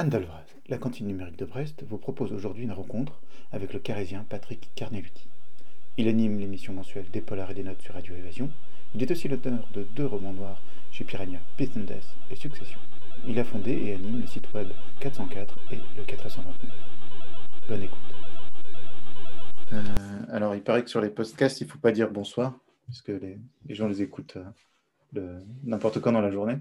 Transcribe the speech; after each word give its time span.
Anne 0.00 0.10
Dalvraz, 0.10 0.44
la 0.68 0.78
cantine 0.78 1.08
numérique 1.08 1.38
de 1.38 1.44
Brest, 1.44 1.82
vous 1.82 1.98
propose 1.98 2.32
aujourd'hui 2.32 2.62
une 2.62 2.72
rencontre 2.72 3.20
avec 3.50 3.72
le 3.72 3.80
carésien 3.80 4.24
Patrick 4.28 4.70
Carneluti. 4.76 5.26
Il 5.96 6.06
anime 6.06 6.38
l'émission 6.38 6.72
mensuelle 6.72 7.10
Des 7.12 7.20
Polars 7.20 7.50
et 7.50 7.54
des 7.54 7.64
Notes 7.64 7.82
sur 7.82 7.94
Radio 7.94 8.14
Évasion. 8.14 8.48
Il 8.94 9.02
est 9.02 9.10
aussi 9.10 9.26
l'auteur 9.26 9.66
de 9.74 9.82
deux 9.96 10.06
romans 10.06 10.32
noirs 10.32 10.62
chez 10.92 11.02
Piranha, 11.02 11.40
Peace 11.56 11.70
and 11.76 11.80
Death 11.80 12.06
et 12.30 12.36
Succession. 12.36 12.78
Il 13.26 13.40
a 13.40 13.44
fondé 13.44 13.72
et 13.72 13.94
anime 13.94 14.20
les 14.20 14.28
sites 14.28 14.54
web 14.54 14.68
404 15.00 15.58
et 15.72 15.80
le 15.96 16.04
429. 16.04 16.54
Bonne 17.68 17.82
écoute. 17.82 17.98
Euh, 19.72 19.82
alors, 20.28 20.54
il 20.54 20.62
paraît 20.62 20.84
que 20.84 20.90
sur 20.90 21.00
les 21.00 21.10
podcasts, 21.10 21.60
il 21.60 21.64
ne 21.64 21.70
faut 21.70 21.78
pas 21.80 21.90
dire 21.90 22.08
bonsoir, 22.12 22.56
puisque 22.84 23.08
les, 23.08 23.36
les 23.66 23.74
gens 23.74 23.88
les 23.88 24.00
écoutent 24.00 24.38
euh, 25.16 25.40
n'importe 25.64 25.98
quand 26.00 26.12
dans 26.12 26.20
la 26.20 26.30
journée. 26.30 26.58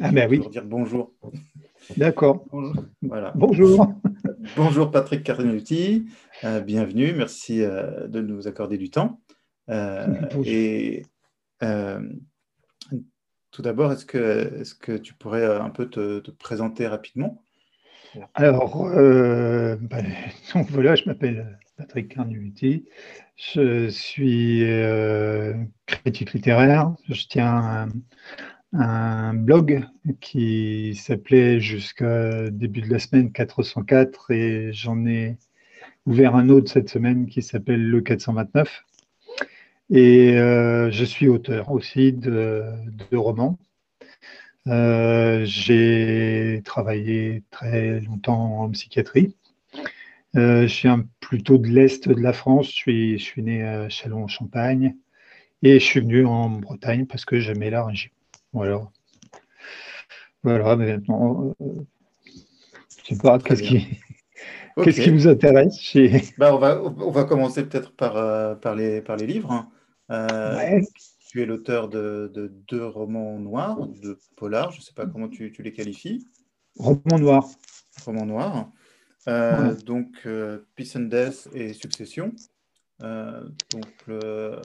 Ah 0.00 0.10
ben 0.12 0.28
oui. 0.28 0.38
Pour 0.40 0.50
dire 0.50 0.64
bonjour. 0.64 1.12
D'accord. 1.96 2.44
Bonjour. 2.50 2.84
Voilà. 3.02 3.32
Bonjour. 3.34 3.94
Bonjour 4.56 4.90
Patrick 4.90 5.22
Carneluti, 5.22 6.06
euh, 6.44 6.60
bienvenue, 6.60 7.12
merci 7.14 7.62
euh, 7.62 8.06
de 8.06 8.20
nous 8.20 8.46
accorder 8.46 8.78
du 8.78 8.90
temps. 8.90 9.20
Euh, 9.70 10.06
et 10.44 11.02
tout 13.50 13.62
d'abord, 13.62 13.92
est-ce 13.92 14.04
que, 14.04 14.60
est 14.60 14.78
que 14.78 14.92
tu 14.92 15.14
pourrais 15.14 15.44
un 15.44 15.70
peu 15.70 15.88
te, 15.88 16.30
présenter 16.30 16.86
rapidement? 16.86 17.42
Alors, 18.34 18.84
ben, 18.88 19.78
donc 20.54 20.70
voilà, 20.70 20.94
je 20.94 21.04
m'appelle 21.06 21.58
Patrick 21.76 22.14
Carneluti, 22.14 22.84
je 23.36 23.88
suis 23.88 24.64
critique 25.86 26.32
littéraire, 26.34 26.94
je 27.08 27.26
tiens 27.26 27.54
un 27.54 27.88
blog 28.72 29.84
qui 30.20 30.94
s'appelait 30.94 31.60
jusqu'à 31.60 32.50
début 32.50 32.82
de 32.82 32.90
la 32.90 32.98
semaine 32.98 33.32
404 33.32 34.30
et 34.30 34.72
j'en 34.72 35.06
ai 35.06 35.38
ouvert 36.06 36.36
un 36.36 36.48
autre 36.48 36.70
cette 36.70 36.88
semaine 36.88 37.26
qui 37.26 37.42
s'appelle 37.42 37.82
le 37.88 38.00
429. 38.00 38.84
Et 39.90 40.36
euh, 40.36 40.90
je 40.90 41.04
suis 41.04 41.28
auteur 41.28 41.70
aussi 41.70 42.12
de, 42.12 42.64
romans. 43.12 43.58
Euh, 44.66 45.44
j'ai 45.44 46.60
travaillé 46.64 47.44
très 47.50 48.00
longtemps 48.00 48.62
en 48.62 48.70
psychiatrie. 48.70 49.36
Euh, 50.36 50.62
je 50.62 50.66
suis 50.66 50.88
plutôt 51.20 51.58
de 51.58 51.68
l'Est 51.68 52.08
de 52.08 52.20
la 52.20 52.32
France. 52.32 52.66
Je 52.68 52.72
suis, 52.72 53.18
je 53.18 53.40
né 53.40 53.62
à 53.62 53.88
Châlons-en-Champagne 53.88 54.96
et 55.62 55.78
je 55.78 55.84
suis 55.84 56.00
venu 56.00 56.26
en 56.26 56.50
Bretagne 56.50 57.06
parce 57.06 57.24
que 57.24 57.38
j'aimais 57.38 57.70
la. 57.70 58.10
Voilà. 58.56 58.90
Voilà, 60.42 60.76
mais 60.76 60.96
maintenant, 60.96 61.54
euh, 61.60 61.64
je 63.04 63.12
ne 63.12 63.18
sais 63.18 63.22
pas, 63.22 63.38
qu'est-ce 63.38 63.62
qui, 63.62 63.86
qu'est-ce 64.82 65.02
qui 65.02 65.10
vous 65.10 65.28
intéresse 65.28 65.78
chez... 65.78 66.22
bah, 66.38 66.54
on, 66.54 66.58
va, 66.58 66.82
on 66.82 67.10
va 67.10 67.24
commencer 67.24 67.66
peut-être 67.66 67.92
par, 67.92 68.16
euh, 68.16 68.54
par, 68.54 68.74
les, 68.74 69.02
par 69.02 69.16
les 69.18 69.26
livres. 69.26 69.52
Hein. 69.52 69.68
Euh, 70.10 70.80
tu 71.28 71.42
es 71.42 71.44
l'auteur 71.44 71.90
de, 71.90 72.32
de, 72.32 72.50
deux 72.66 72.86
romans 72.86 73.38
noirs, 73.38 73.88
de 73.88 74.18
polar, 74.36 74.70
je 74.70 74.78
ne 74.78 74.82
sais 74.84 74.94
pas 74.94 75.04
comment 75.04 75.28
tu, 75.28 75.52
tu 75.52 75.62
les 75.62 75.74
qualifies. 75.74 76.26
Romans 76.78 77.18
noirs. 77.18 77.48
Romans 78.06 78.24
noirs. 78.24 78.70
Donc, 79.84 80.26
Peace 80.76 80.96
and 80.96 81.10
Death 81.10 81.46
et 81.52 81.74
Succession. 81.74 82.32
donc, 83.00 84.06
le, 84.06 84.62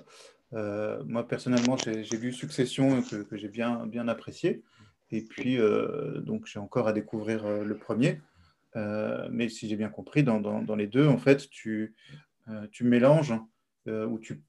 euh, 0.53 1.01
moi, 1.05 1.27
personnellement, 1.27 1.77
j'ai 1.77 2.17
lu 2.17 2.33
Succession 2.33 3.01
que, 3.01 3.37
j'ai 3.37 3.47
bien, 3.47 3.85
bien 3.87 4.07
apprécié. 4.07 4.63
Et 5.11 5.23
puis, 5.23 5.57
euh, 5.57 6.19
donc, 6.21 6.45
j'ai 6.45 6.59
encore 6.59 6.87
à 6.87 6.93
découvrir 6.93 7.45
euh, 7.45 7.63
le 7.63 7.77
premier. 7.77 8.21
mais 8.75 9.49
si 9.49 9.67
j'ai 9.67 9.75
bien 9.75 9.89
compris, 9.89 10.23
dans, 10.23 10.75
les 10.75 10.87
deux, 10.87 11.07
en 11.07 11.17
fait, 11.17 11.49
tu, 11.49 11.95
mélanges 12.81 13.33
ou 13.87 14.19
tu, 14.19 14.43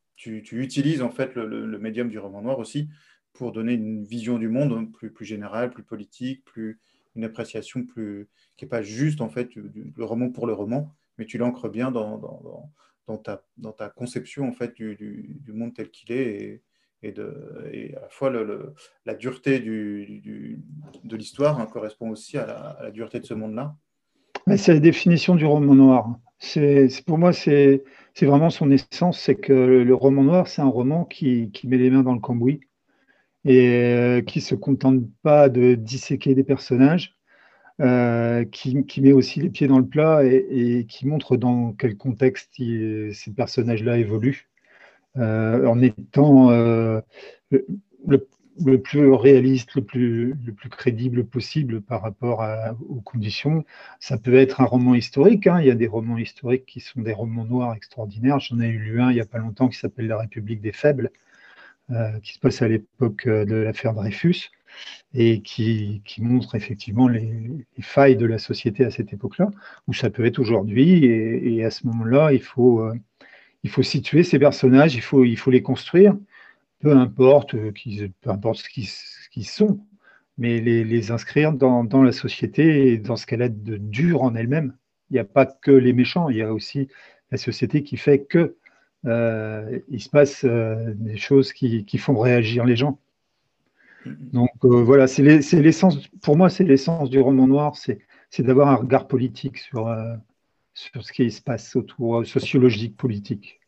utilises 0.53 1.03
en 1.03 1.11
fait 1.11 1.35
le, 1.35 1.79
médium 1.79 2.09
du 2.09 2.19
roman 2.19 2.43
noir 2.43 2.59
aussi 2.59 2.89
pour 3.33 3.53
donner 3.53 3.73
une 3.73 4.05
vision 4.05 4.39
du 4.39 4.49
monde 4.49 4.93
plus, 4.93 5.11
plus 5.11 5.25
générale, 5.25 5.71
plus 5.71 5.83
politique, 5.83 6.45
plus 6.45 6.79
une 7.17 7.25
appréciation 7.25 7.85
plus 7.85 8.29
qui 8.57 8.65
n'est 8.65 8.69
pas 8.69 8.83
juste 8.83 9.21
en 9.21 9.29
fait 9.29 9.55
le 9.55 10.05
roman 10.05 10.31
pour 10.31 10.47
le 10.47 10.53
roman, 10.53 10.95
mais 11.19 11.27
tu 11.27 11.39
l'ancres 11.39 11.69
bien 11.69 11.91
dans, 11.91 12.71
dans 13.57 13.73
ta, 13.73 13.89
conception 13.89 14.49
en 14.49 14.53
fait 14.53 14.75
du, 14.75 15.41
monde 15.49 15.75
tel 15.75 15.91
qu'il 15.91 16.13
est 16.13 16.63
et, 17.03 17.15
à 17.97 18.01
la 18.01 18.09
fois 18.09 18.33
la 19.05 19.15
dureté 19.15 19.59
du, 19.59 20.61
de 21.05 21.17
l'histoire 21.17 21.61
hein, 21.61 21.67
correspond 21.67 22.11
aussi 22.11 22.39
à 22.39 22.79
la, 22.81 22.91
dureté 22.91 23.21
de 23.21 23.27
ce 23.27 23.35
monde-là. 23.35 23.75
C'est 24.57 24.75
la 24.75 24.81
définition 24.81 25.35
du 25.35 25.45
roman 25.45 25.75
noir. 25.75 26.19
Pour 27.07 27.19
moi, 27.19 27.33
c'est, 27.33 27.85
c'est 28.15 28.27
vraiment 28.27 28.51
son 28.51 28.71
essence, 28.71 29.21
c'est 29.21 29.37
que 29.37 29.53
le 29.53 29.95
roman 29.95 30.23
noir, 30.23 30.49
c'est 30.49 30.63
un 30.63 30.69
roman 30.69 31.05
qui, 31.05 31.51
qui, 31.53 31.69
met 31.69 31.79
les 31.79 31.91
mains 31.91 32.03
dans 32.03 32.15
le 32.15 32.21
cambouis 32.21 32.61
et 33.45 33.69
euh, 33.95 34.23
qui 34.23 34.39
ne 34.39 34.45
se 34.45 34.55
contente 34.55 35.03
pas 35.23 35.49
de 35.49 35.75
disséquer 35.75 36.35
des 36.35 36.45
personnages, 36.45 37.17
euh, 37.83 38.45
qui, 38.45 39.01
met 39.01 39.13
aussi 39.13 39.41
les 39.41 39.51
pieds 39.51 39.67
dans 39.67 39.79
le 39.79 39.87
plat 39.87 40.23
et, 40.25 40.87
qui 40.89 41.07
montre 41.07 41.37
dans 41.37 41.73
quel 41.73 41.97
contexte 41.97 42.55
ces 42.55 43.33
personnages-là 43.37 43.99
évoluent, 43.99 44.49
euh, 45.17 45.67
en 45.67 45.83
étant 45.83 46.51
euh, 46.53 47.01
le, 48.07 48.79
plus 48.81 49.11
réaliste, 49.11 49.75
le 49.75 49.83
plus, 49.83 50.35
le 50.45 50.53
plus 50.53 50.69
crédible 50.69 51.25
possible 51.25 51.81
par 51.81 52.03
rapport 52.03 52.47
aux 52.89 53.01
conditions. 53.01 53.65
Ça 53.99 54.17
peut 54.17 54.35
être 54.35 54.61
un 54.61 54.67
roman 54.67 54.95
historique, 54.95 55.49
hein. 55.49 55.61
il 55.61 55.67
y 55.67 55.71
a 55.71 55.75
des 55.75 55.89
romans 55.89 56.19
historiques 56.19 56.67
qui 56.67 56.79
sont 56.79 57.01
des 57.01 57.13
romans 57.13 57.45
noirs 57.45 57.75
extraordinaires. 57.75 58.39
J'en 58.39 58.61
ai 58.61 58.69
lu 58.69 59.01
un 59.01 59.11
il 59.11 59.15
n'y 59.15 59.21
a 59.21 59.27
pas 59.27 59.39
longtemps 59.39 59.69
qui 59.69 59.79
s'appelle 59.79 60.07
La 60.07 60.19
République 60.19 60.61
des 60.61 60.73
faibles, 60.73 61.11
qui 62.23 62.35
se 62.35 62.39
passe 62.39 62.63
à 62.63 62.69
l'époque 62.69 63.27
de 63.29 63.55
l'affaire 63.55 63.95
Dreyfus 63.95 64.51
et 65.15 65.43
qui, 65.43 66.03
montre 66.19 66.55
effectivement 66.55 67.09
les, 67.09 67.67
failles 67.81 68.17
de 68.17 68.27
la 68.27 68.39
société 68.39 68.85
à 68.85 68.91
cette 68.91 69.13
époque-là, 69.13 69.51
où 69.87 69.93
ça 69.93 70.11
peut 70.11 70.25
être 70.25 70.39
aujourd'hui, 70.39 71.05
et, 71.05 71.65
à 71.65 71.71
ce 71.71 71.87
moment-là, 71.87 72.33
il 72.33 72.43
faut, 72.43 72.81
euh, 72.81 72.95
il 73.63 73.71
faut 73.71 73.83
situer 73.83 74.23
ces 74.25 74.39
personnages, 74.39 74.95
il 74.95 75.03
faut, 75.03 75.25
il 75.25 75.37
faut 75.37 75.51
les 75.51 75.63
construire, 75.63 76.17
peu 76.81 76.97
importe, 76.97 77.55
euh, 77.55 77.73
peu 78.21 78.31
importe 78.31 78.59
ce 78.61 78.69
qu'ils 79.31 79.47
sont, 79.47 79.81
mais 80.39 80.61
les, 80.61 81.11
inscrire 81.11 81.53
dans, 81.53 82.03
la 82.03 82.13
société 82.13 82.93
et 82.93 82.99
dans 82.99 83.17
ce 83.17 83.27
qu'elle 83.27 83.43
a 83.43 83.49
de 83.49 83.77
dur 83.77 84.23
en 84.23 84.35
elle-même. 84.35 84.75
Il 85.11 85.15
n'y 85.15 85.21
a 85.21 85.25
pas 85.25 85.47
que 85.47 85.71
les 85.71 85.93
méchants, 85.93 86.31
il 86.31 86.39
y 86.39 86.43
a 86.43 86.53
aussi 86.53 86.89
la 87.31 87.39
société 87.39 87.83
qui 87.83 87.99
fait 87.99 88.25
que 88.25 88.57
euh, 89.07 89.81
il 89.89 90.01
se 90.01 90.09
passe 90.09 90.45
des 90.45 91.17
choses 91.17 91.53
qui, 91.53 91.85
qui 91.85 91.99
font 91.99 92.19
réagir 92.19 92.65
les 92.65 92.77
gens. 92.77 92.99
Donc 94.07 94.51
euh, 94.65 94.83
voilà, 94.83 95.07
c'est 95.07 95.23
l'essence, 95.23 96.09
pour 96.23 96.37
moi, 96.37 96.51
c'est 96.51 96.65
l'essence 96.65 97.11
du 97.11 97.21
roman 97.21 97.47
noir, 97.47 97.77
c'est 97.77 97.99
d'avoir 98.39 98.69
un 98.69 98.77
regard 98.77 99.07
politique 99.07 99.59
sur, 99.59 99.89
euh, 99.89 100.15
sur 100.75 101.05
ce 101.05 101.13
qui 101.13 101.31
se 101.31 101.43
passe 101.43 101.77
autour, 101.77 102.21
euh, 102.21 102.25
sociologique, 102.25 102.97
politique. 102.97 103.61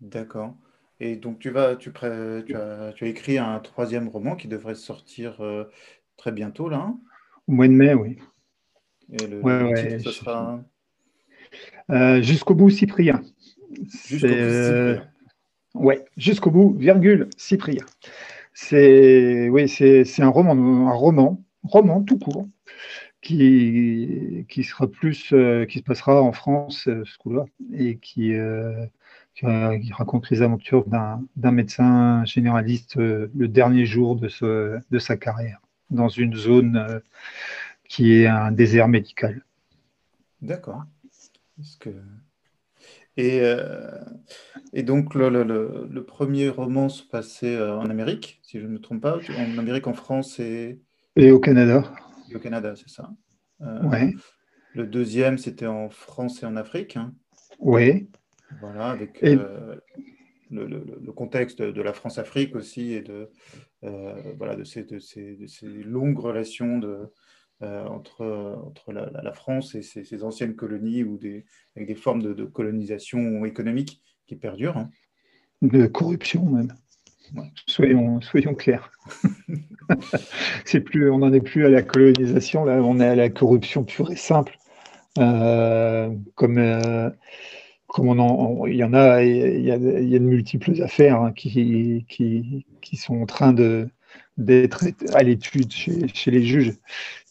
D'accord. 0.00 0.54
Et 1.00 1.16
donc 1.16 1.38
tu, 1.38 1.50
vas, 1.50 1.76
tu, 1.76 1.92
tu, 1.92 2.04
as, 2.04 2.42
tu, 2.42 3.04
as, 3.04 3.08
écrit 3.08 3.38
un 3.38 3.58
troisième 3.60 4.08
roman 4.08 4.36
qui 4.36 4.48
devrait 4.48 4.74
sortir 4.74 5.40
très 6.16 6.32
bientôt, 6.32 6.68
là 6.68 6.78
hein? 6.78 6.98
Au 7.46 7.52
mois 7.52 7.68
de 7.68 7.72
mai, 7.72 7.94
oui. 7.94 8.18
Et 9.12 9.26
le, 9.26 9.40
ouais, 9.40 9.98
sera 10.00 10.60
Jusqu'au 12.20 12.54
bout, 12.54 12.68
Cyprien. 12.68 13.22
Jusqu'au 14.06 14.28
bout, 14.28 14.34
Cyprien. 14.34 15.08
Ouais, 15.74 16.04
jusqu'au 16.16 16.50
bout, 16.50 16.74
virgule, 16.78 17.28
Cyprien. 17.36 17.84
C'est 18.54 19.48
oui, 19.48 19.68
c'est 19.68 20.20
un 20.20 20.28
roman, 20.28 20.88
un 20.88 20.92
roman, 20.92 21.42
roman 21.62 22.02
tout 22.02 22.18
court, 22.18 22.48
qui, 23.22 24.46
qui 24.48 24.64
sera 24.64 24.86
plus, 24.86 25.32
euh, 25.32 25.64
qui 25.66 25.78
se 25.78 25.84
passera 25.84 26.22
en 26.22 26.32
France, 26.32 26.88
euh, 26.88 27.04
ce 27.04 27.18
coup-là, 27.18 27.44
et 27.72 27.98
qui, 27.98 28.34
euh, 28.34 28.86
qui, 29.34 29.46
raconte 29.92 30.30
les 30.30 30.42
aventures 30.42 30.84
d'un 30.86 31.52
médecin 31.52 32.24
généraliste 32.24 32.96
le 32.96 33.46
dernier 33.46 33.86
jour 33.86 34.16
de, 34.16 34.28
ce, 34.28 34.80
de 34.90 34.98
sa 34.98 35.16
carrière, 35.16 35.60
dans 35.90 36.08
une 36.08 36.34
zone 36.34 37.00
qui 37.88 38.14
est 38.14 38.26
un 38.26 38.50
désert 38.50 38.88
médical. 38.88 39.44
D'accord. 40.42 40.84
Que... 41.80 41.90
Et, 43.18 43.40
euh, 43.42 43.98
et 44.72 44.84
donc, 44.84 45.16
le, 45.16 45.28
le, 45.28 45.88
le, 45.90 46.04
premier 46.04 46.48
roman 46.48 46.88
se 46.88 47.02
passait 47.02 47.56
euh, 47.56 47.76
en 47.76 47.90
Amérique, 47.90 48.38
si 48.44 48.60
je 48.60 48.66
ne 48.66 48.70
me 48.70 48.78
trompe 48.78 49.02
pas, 49.02 49.18
en 49.36 49.58
Amérique, 49.58 49.88
en 49.88 49.92
France 49.92 50.38
et... 50.38 50.80
Et 51.16 51.32
au 51.32 51.40
Canada. 51.40 51.82
Et 52.30 52.36
au 52.36 52.38
Canada, 52.38 52.74
c'est 52.76 52.88
ça. 52.88 53.10
Euh, 53.62 53.82
ouais. 53.88 54.14
Le 54.72 54.86
deuxième, 54.86 55.36
c'était 55.36 55.66
en 55.66 55.90
France 55.90 56.44
et 56.44 56.46
en 56.46 56.54
Afrique. 56.54 56.96
Hein. 56.96 57.12
Oui. 57.58 58.08
Voilà, 58.60 58.90
avec 58.90 59.20
euh, 59.24 59.74
le, 60.52 60.66
le, 60.68 61.12
contexte 61.12 61.60
de, 61.60 61.82
la 61.82 61.92
France-Afrique 61.92 62.54
aussi 62.54 62.92
et 62.92 63.02
de, 63.02 63.30
voilà, 64.36 64.54
de 64.54 64.62
ces, 64.62 64.84
de, 64.84 65.00
ces, 65.00 65.34
de, 65.34 65.48
ces, 65.48 65.66
longues 65.66 66.20
relations 66.20 66.78
de, 66.78 67.10
entre, 67.60 68.56
entre 68.66 68.92
la, 68.92 69.32
France 69.32 69.74
et 69.74 69.82
ses, 69.82 70.22
anciennes 70.22 70.54
colonies 70.54 71.02
ou 71.02 71.18
des, 71.18 71.44
avec 71.74 71.88
des 71.88 71.94
formes 71.94 72.22
de, 72.22 72.44
colonisation 72.44 73.44
économique 73.44 74.02
qui 74.26 74.36
perdurent. 74.36 74.76
Hein. 74.76 74.90
De 75.62 75.86
corruption 75.86 76.44
même. 76.44 76.72
Soyons, 77.66 78.20
soyons 78.20 78.54
clairs. 78.54 78.90
c'est 80.64 80.80
plus, 80.80 81.10
on 81.10 81.18
n'en 81.18 81.32
est 81.32 81.40
plus 81.40 81.66
à 81.66 81.68
la 81.68 81.82
colonisation, 81.82 82.64
là, 82.64 82.82
on 82.82 83.00
est 83.00 83.06
à 83.06 83.14
la 83.14 83.28
corruption 83.28 83.84
pure 83.84 84.10
et 84.10 84.16
simple. 84.16 84.56
Euh, 85.18 86.10
comme, 86.34 86.58
euh, 86.58 87.10
comme 87.86 88.08
on 88.08 88.66
il 88.66 88.76
y 88.76 88.84
en 88.84 88.94
a, 88.94 89.22
il 89.22 89.62
y 89.62 89.70
a, 89.70 89.76
il 89.76 90.08
y 90.08 90.16
a 90.16 90.18
de 90.18 90.24
multiples 90.24 90.80
affaires 90.82 91.20
hein, 91.20 91.32
qui, 91.32 92.04
qui, 92.08 92.66
qui, 92.80 92.96
sont 92.96 93.20
en 93.20 93.26
train 93.26 93.52
d'être 94.36 94.84
à 95.14 95.22
l'étude 95.22 95.72
chez, 95.72 96.06
chez, 96.08 96.30
les 96.30 96.44
juges 96.44 96.74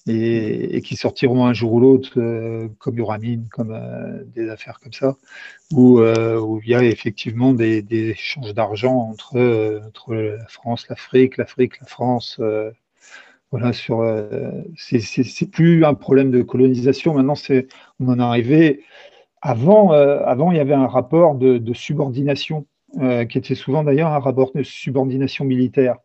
et, 0.07 0.81
qui 0.81 0.95
sortiront 0.95 1.45
un 1.45 1.54
jour 1.54 1.74
ou 1.74 1.80
l'autre, 1.80 2.13
euh, 2.18 2.68
comme 2.80 2.98
Uramine, 2.98 3.48
comme 3.51 3.71
euh, 3.71 4.24
des 4.36 4.50
affaires 4.50 4.80
comme 4.80 4.94
ça, 4.94 5.18
où, 5.74 6.00
euh, 6.00 6.59
il 6.63 6.69
y 6.69 6.75
a 6.75 6.83
effectivement 6.83 7.54
des, 7.54 7.86
échanges 7.92 8.54
d'argent 8.54 8.95
entre, 8.95 9.81
entre 9.86 10.13
la 10.13 10.48
France, 10.48 10.88
l'Afrique, 10.89 11.38
l'Afrique, 11.38 11.80
la 11.80 11.88
France. 11.88 12.39
voilà, 13.51 13.71
c'est 13.74 15.51
plus 15.51 15.86
un 15.86 15.94
problème 15.94 16.31
de 16.31 16.42
colonisation. 16.42 17.13
Maintenant, 17.13 17.36
on 18.00 18.10
en 18.10 18.19
est 18.19 18.21
arrivé. 18.21 18.83
Avant, 19.42 19.92
avant, 19.92 20.51
il 20.51 20.57
y 20.57 20.60
avait 20.60 20.74
un 20.74 20.88
rapport 20.88 21.36
de 21.36 21.74
subordination, 21.74 22.65
qui 22.94 23.38
était 23.38 23.56
souvent 23.56 23.83
d'ailleurs 23.83 24.12
un 24.12 24.19
rapport 24.19 24.51
de 24.53 24.63
subordination 24.63 25.45
militaire 25.45 25.98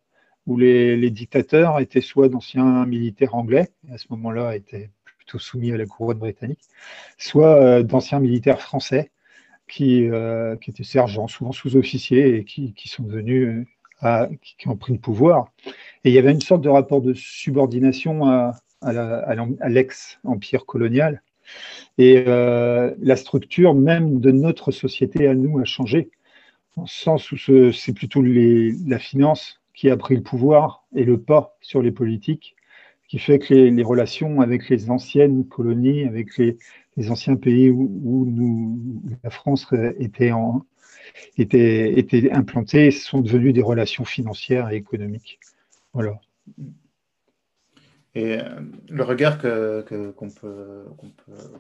où 0.46 0.56
les, 0.56 1.10
dictateurs 1.10 1.80
étaient 1.80 2.00
soit 2.00 2.28
d'anciens 2.28 2.86
militaires 2.86 3.34
anglais, 3.34 3.68
à 3.92 3.98
ce 3.98 4.06
moment-là 4.10 4.56
étaient 4.56 4.90
plutôt 5.16 5.38
soumis 5.38 5.72
à 5.72 5.76
la 5.76 5.86
couronne 5.86 6.18
britannique, 6.18 6.60
soit 7.18 7.56
euh, 7.56 7.82
d'anciens 7.82 8.18
militaires 8.18 8.60
français 8.60 9.10
qui, 9.68 10.08
euh, 10.10 10.56
qui, 10.56 10.70
étaient 10.70 10.84
sergents, 10.84 11.28
souvent 11.28 11.52
sous-officiers, 11.52 12.36
et 12.36 12.44
qui, 12.44 12.74
sont 12.86 13.04
devenus, 13.04 13.66
euh, 14.02 14.26
qui, 14.58 14.68
ont 14.68 14.76
pris 14.76 14.92
le 14.92 14.98
pouvoir. 14.98 15.46
Et 16.04 16.10
il 16.10 16.12
y 16.12 16.18
avait 16.18 16.32
une 16.32 16.40
sorte 16.40 16.62
de 16.62 16.68
rapport 16.68 17.00
de 17.00 17.14
subordination 17.14 18.26
à, 18.26 18.58
l'ex-empire 19.68 20.66
colonial. 20.66 21.22
Et 21.98 22.24
la 22.24 23.16
structure 23.16 23.74
même 23.74 24.18
de 24.20 24.32
notre 24.32 24.72
société 24.72 25.28
à 25.28 25.34
nous 25.34 25.60
a 25.60 25.64
changé, 25.64 26.10
en 26.76 26.86
sens 26.86 27.30
où 27.30 27.36
c'est 27.72 27.92
plutôt 27.92 28.22
la 28.22 28.98
finance 28.98 29.61
qui 29.74 29.90
a 29.90 29.96
pris 29.96 30.16
le 30.16 30.22
pouvoir 30.22 30.84
et 30.94 31.04
le 31.04 31.20
pas 31.20 31.56
sur 31.60 31.82
les 31.82 31.92
politiques, 31.92 32.56
qui 33.08 33.18
fait 33.18 33.38
que 33.38 33.52
les, 33.52 33.82
relations 33.82 34.40
avec 34.40 34.68
les 34.68 34.90
anciennes 34.90 35.46
colonies, 35.46 36.04
avec 36.04 36.36
les, 36.38 36.56
anciens 37.10 37.36
pays 37.36 37.70
où, 37.70 39.02
la 39.22 39.30
France 39.30 39.66
était, 39.98 40.32
implantée, 42.32 42.90
sont 42.90 43.20
devenues 43.20 43.52
des 43.52 43.62
relations 43.62 44.04
financières 44.04 44.70
et 44.70 44.76
économiques. 44.76 45.40
Voilà. 45.92 46.18
Et 48.14 48.38
euh, 48.38 48.60
le 48.90 49.04
regard 49.04 49.38
qu'on 49.38 49.82
que, 49.86 50.10
qu'on 50.10 50.28
peut, 50.28 50.84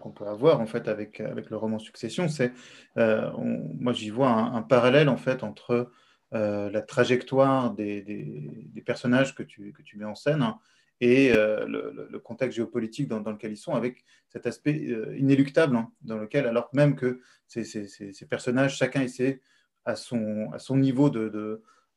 qu'on 0.00 0.10
peut, 0.10 0.26
avoir 0.26 0.60
en 0.60 0.66
fait 0.66 0.86
avec, 0.86 1.20
avec 1.20 1.48
le 1.48 1.56
roman 1.56 1.78
Succession, 1.78 2.28
c'est, 2.28 2.52
euh, 2.98 3.30
moi 3.78 3.94
j'y 3.94 4.10
vois 4.10 4.28
un, 4.28 4.56
un, 4.56 4.62
parallèle 4.62 5.08
en 5.08 5.16
fait 5.16 5.44
entre 5.44 5.90
euh, 6.34 6.70
la 6.70 6.80
trajectoire 6.80 7.74
des, 7.74 8.80
personnages 8.86 9.34
que 9.34 9.42
tu, 9.42 9.72
que 9.72 9.82
tu, 9.82 9.98
mets 9.98 10.06
en 10.06 10.14
scène 10.14 10.40
hein, 10.40 10.58
et 10.98 11.30
euh, 11.32 11.66
le, 11.66 12.18
contexte 12.20 12.56
géopolitique 12.56 13.06
dans, 13.06 13.18
lequel 13.18 13.52
ils 13.52 13.58
sont, 13.58 13.74
avec 13.74 14.02
cet 14.30 14.46
aspect 14.46 14.86
euh, 14.88 15.14
inéluctable 15.18 15.76
hein, 15.76 15.92
dans 16.00 16.16
lequel, 16.16 16.46
alors 16.46 16.70
même 16.72 16.96
que 16.96 17.20
ces, 17.46 17.64
ces, 17.64 18.26
personnages, 18.26 18.78
chacun 18.78 19.02
essaie 19.02 19.42
à 19.84 19.94
son, 19.94 20.50
à 20.54 20.58
son 20.58 20.78
niveau 20.78 21.10
de, 21.10 21.28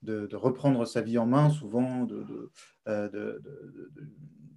de, 0.02 0.36
reprendre 0.36 0.86
sa 0.86 1.00
vie 1.02 1.18
en 1.18 1.26
main, 1.26 1.50
souvent 1.50 2.06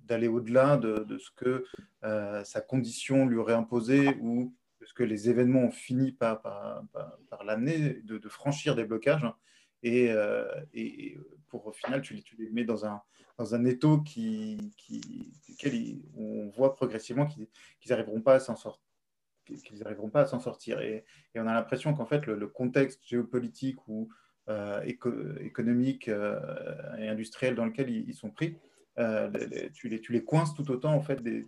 d'aller 0.09 0.27
au-delà 0.27 0.77
de, 0.77 1.19
ce 1.19 1.31
que 1.37 1.65
sa 2.03 2.61
condition 2.61 3.27
lui 3.27 3.37
aurait 3.37 3.55
imposé 3.55 4.17
ou 4.21 4.57
de 4.81 4.87
ce 4.87 4.95
que 4.95 5.05
les 5.05 5.31
événements 5.31 5.63
ont 5.63 5.71
fini 5.71 6.11
par, 6.11 6.43
par, 6.43 7.45
l'amener, 7.45 8.01
de, 8.03 8.29
franchir 8.29 8.75
des 8.75 8.85
blocages. 8.85 9.23
Hein. 9.23 9.37
Euh, 9.85 10.45
et, 10.75 11.17
pour 11.49 11.67
au 11.67 11.73
final, 11.73 12.03
tu, 12.03 12.23
les 12.39 12.51
mets 12.51 12.65
dans 12.65 12.85
un, 12.85 13.01
dans 13.39 13.55
un 13.55 13.65
étau 13.65 14.01
qui, 14.01 14.73
qui, 14.77 16.03
on 16.17 16.49
voit 16.49 16.75
progressivement 16.75 17.27
qu'ils 17.27 17.49
n'arriveront 17.89 18.21
pas 18.21 18.35
à 18.35 18.41
s'en 18.41 18.57
sortir. 20.41 20.81
Et, 20.81 21.05
on 21.35 21.47
a 21.47 21.55
l'impression 21.55 21.95
qu'en 21.95 22.07
fait, 22.07 22.27
le, 22.27 22.47
contexte 22.49 23.07
géopolitique 23.07 23.87
ou 23.89 24.09
euh, 24.49 24.83
économique 24.83 26.09
euh, 26.09 26.39
et 26.99 27.09
industriel 27.09 27.55
dans 27.55 27.65
lequel 27.65 27.91
ils, 27.91 28.15
sont 28.15 28.31
pris, 28.31 28.57
tu, 29.75 29.89
les, 29.89 30.01
tu 30.01 30.25
coinces 30.25 30.55
tout 30.55 30.71
autant 30.71 30.93
en 30.93 31.01
fait 31.01 31.23
des, 31.23 31.47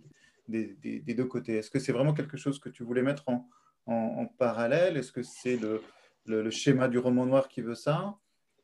deux 1.13 1.25
côtés. 1.25 1.57
Est-ce 1.57 1.69
que 1.69 1.79
c'est 1.79 1.91
vraiment 1.91 2.13
quelque 2.13 2.37
chose 2.37 2.59
que 2.59 2.69
tu 2.69 2.83
voulais 2.83 3.03
mettre 3.03 3.27
en, 3.27 3.47
en 3.85 4.25
parallèle? 4.25 4.97
Est-ce 4.97 5.11
que 5.11 5.21
c'est 5.21 5.57
le, 5.57 5.81
le, 6.25 6.49
schéma 6.49 6.87
du 6.87 6.97
roman 6.97 7.25
noir 7.25 7.47
qui 7.47 7.61
veut 7.61 7.75
ça 7.75 8.15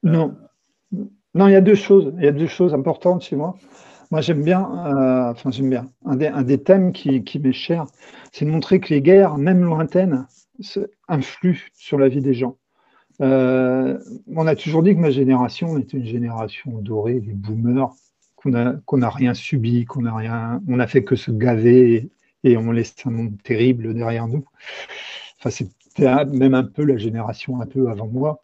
euh, 0.05 0.09
Non. 0.09 0.37
Non, 1.33 1.47
il 1.47 1.53
y 1.53 1.55
a 1.55 1.61
deux 1.61 1.75
choses. 1.75 2.13
Il 2.17 2.23
y 2.23 2.27
a 2.27 2.31
deux 2.31 2.47
choses 2.47 2.73
importantes 2.73 3.23
chez 3.23 3.35
moi. 3.35 3.55
Moi, 4.09 4.21
j'aime 4.21 4.43
bien, 4.43 4.61
euh, 4.61 5.31
enfin, 5.31 5.51
j'aime 5.51 5.69
bien. 5.69 5.91
Un 6.05 6.43
des, 6.43 6.63
thèmes 6.63 6.93
qui, 6.93 7.39
m'est 7.39 7.51
cher, 7.51 7.85
c'est 8.31 8.45
de 8.45 8.49
montrer 8.49 8.79
que 8.79 8.93
les 8.93 9.01
guerres, 9.01 9.37
même 9.37 9.63
lointaines, 9.63 10.25
influent 11.07 11.59
sur 11.73 11.99
la 11.99 12.07
vie 12.07 12.21
des 12.21 12.33
gens. 12.33 12.57
Euh, 13.21 13.97
on 14.27 14.47
a 14.47 14.55
toujours 14.55 14.83
dit 14.83 14.95
que 14.95 14.99
ma 14.99 15.09
génération 15.09 15.77
était 15.77 15.97
une 15.97 16.05
génération 16.05 16.71
dorée, 16.79 17.19
des 17.19 17.33
boomers, 17.33 17.93
qu'on 18.35 18.51
n'a 18.97 19.09
rien 19.09 19.33
subi, 19.33 19.85
qu'on 19.85 20.03
n'a 20.03 20.15
rien, 20.15 20.61
on 20.67 20.79
a 20.79 20.87
fait 20.87 21.03
que 21.03 21.15
se 21.15 21.31
gaver 21.31 22.09
et, 22.43 22.55
on 22.55 22.71
laisse 22.71 22.95
un 23.05 23.09
monde 23.09 23.41
terrible 23.43 23.93
derrière 23.93 24.27
nous. 24.27 24.45
Enfin, 25.39 25.49
c'est 25.49 25.69
même 25.99 26.53
un 26.53 26.63
peu 26.63 26.83
la 26.83 26.97
génération 26.97 27.61
un 27.61 27.65
peu 27.65 27.89
avant 27.89 28.07
moi. 28.07 28.43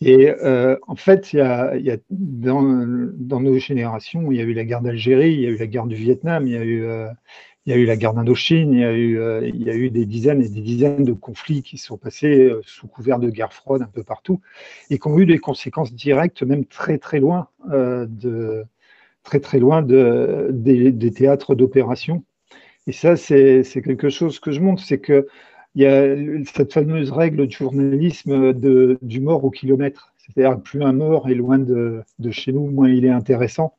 Et 0.00 0.30
euh, 0.30 0.76
en 0.86 0.94
fait, 0.94 1.32
y 1.32 1.40
a, 1.40 1.74
dans, 2.10 2.62
nos 2.62 3.58
générations, 3.58 4.30
il 4.30 4.38
y 4.38 4.40
a 4.40 4.44
eu 4.44 4.52
la 4.52 4.64
guerre 4.64 4.80
d'Algérie, 4.80 5.32
il 5.32 5.40
y 5.40 5.46
a 5.46 5.50
eu 5.50 5.56
la 5.56 5.66
guerre 5.66 5.86
du 5.86 5.96
Vietnam, 5.96 6.46
il 6.46 6.52
y 6.52 6.56
a 6.56 6.62
eu, 6.62 6.84
euh, 6.84 7.08
y 7.66 7.72
a 7.72 7.76
eu 7.76 7.84
la 7.84 7.96
guerre 7.96 8.14
d'Indochine, 8.14 8.72
il, 8.72 8.78
y 8.78 8.84
a 8.84 8.92
eu, 8.92 9.18
euh, 9.18 9.50
y 9.52 9.68
a 9.68 9.74
eu 9.74 9.90
des 9.90 10.06
dizaines 10.06 10.40
et 10.40 10.48
des 10.48 10.60
dizaines 10.60 11.04
de 11.04 11.12
conflits 11.12 11.62
qui 11.62 11.78
sont 11.78 11.96
passés 11.96 12.48
sous 12.62 12.86
couvert 12.86 13.18
de 13.18 13.28
guerre 13.28 13.52
froide 13.52 13.82
un 13.82 13.90
peu 13.92 14.04
partout 14.04 14.40
et 14.88 15.00
qui 15.00 15.08
ont 15.08 15.18
eu 15.18 15.26
des 15.26 15.38
conséquences 15.38 15.92
directes, 15.92 16.44
même 16.44 16.64
très 16.64 16.98
très 16.98 17.18
loin 17.18 17.48
de 17.68 18.64
très 19.24 19.40
très 19.40 19.58
loin 19.58 19.82
de, 19.82 20.48
des, 20.52 20.92
des 20.92 21.10
théâtres 21.10 21.56
d'opération. 21.56 22.24
Et 22.86 22.92
ça, 22.92 23.16
c'est 23.16 23.64
quelque 23.84 24.08
chose 24.08 24.38
que 24.38 24.52
je 24.52 24.60
montre, 24.60 24.82
c'est 24.82 24.98
que 24.98 25.26
il 25.78 25.82
y 25.82 25.86
a 25.86 26.42
cette 26.56 26.72
fameuse 26.72 27.12
règle 27.12 27.46
du 27.46 27.56
journalisme 27.56 28.52
du 28.52 29.20
mort 29.20 29.44
au 29.44 29.50
kilomètre. 29.50 30.12
C'est-à-dire 30.18 30.60
plus 30.60 30.82
un 30.82 30.92
mort 30.92 31.28
est 31.28 31.36
loin 31.36 31.56
de, 31.56 32.02
chez 32.32 32.52
nous, 32.52 32.68
moins 32.68 32.90
il 32.90 33.04
est 33.04 33.10
intéressant. 33.10 33.76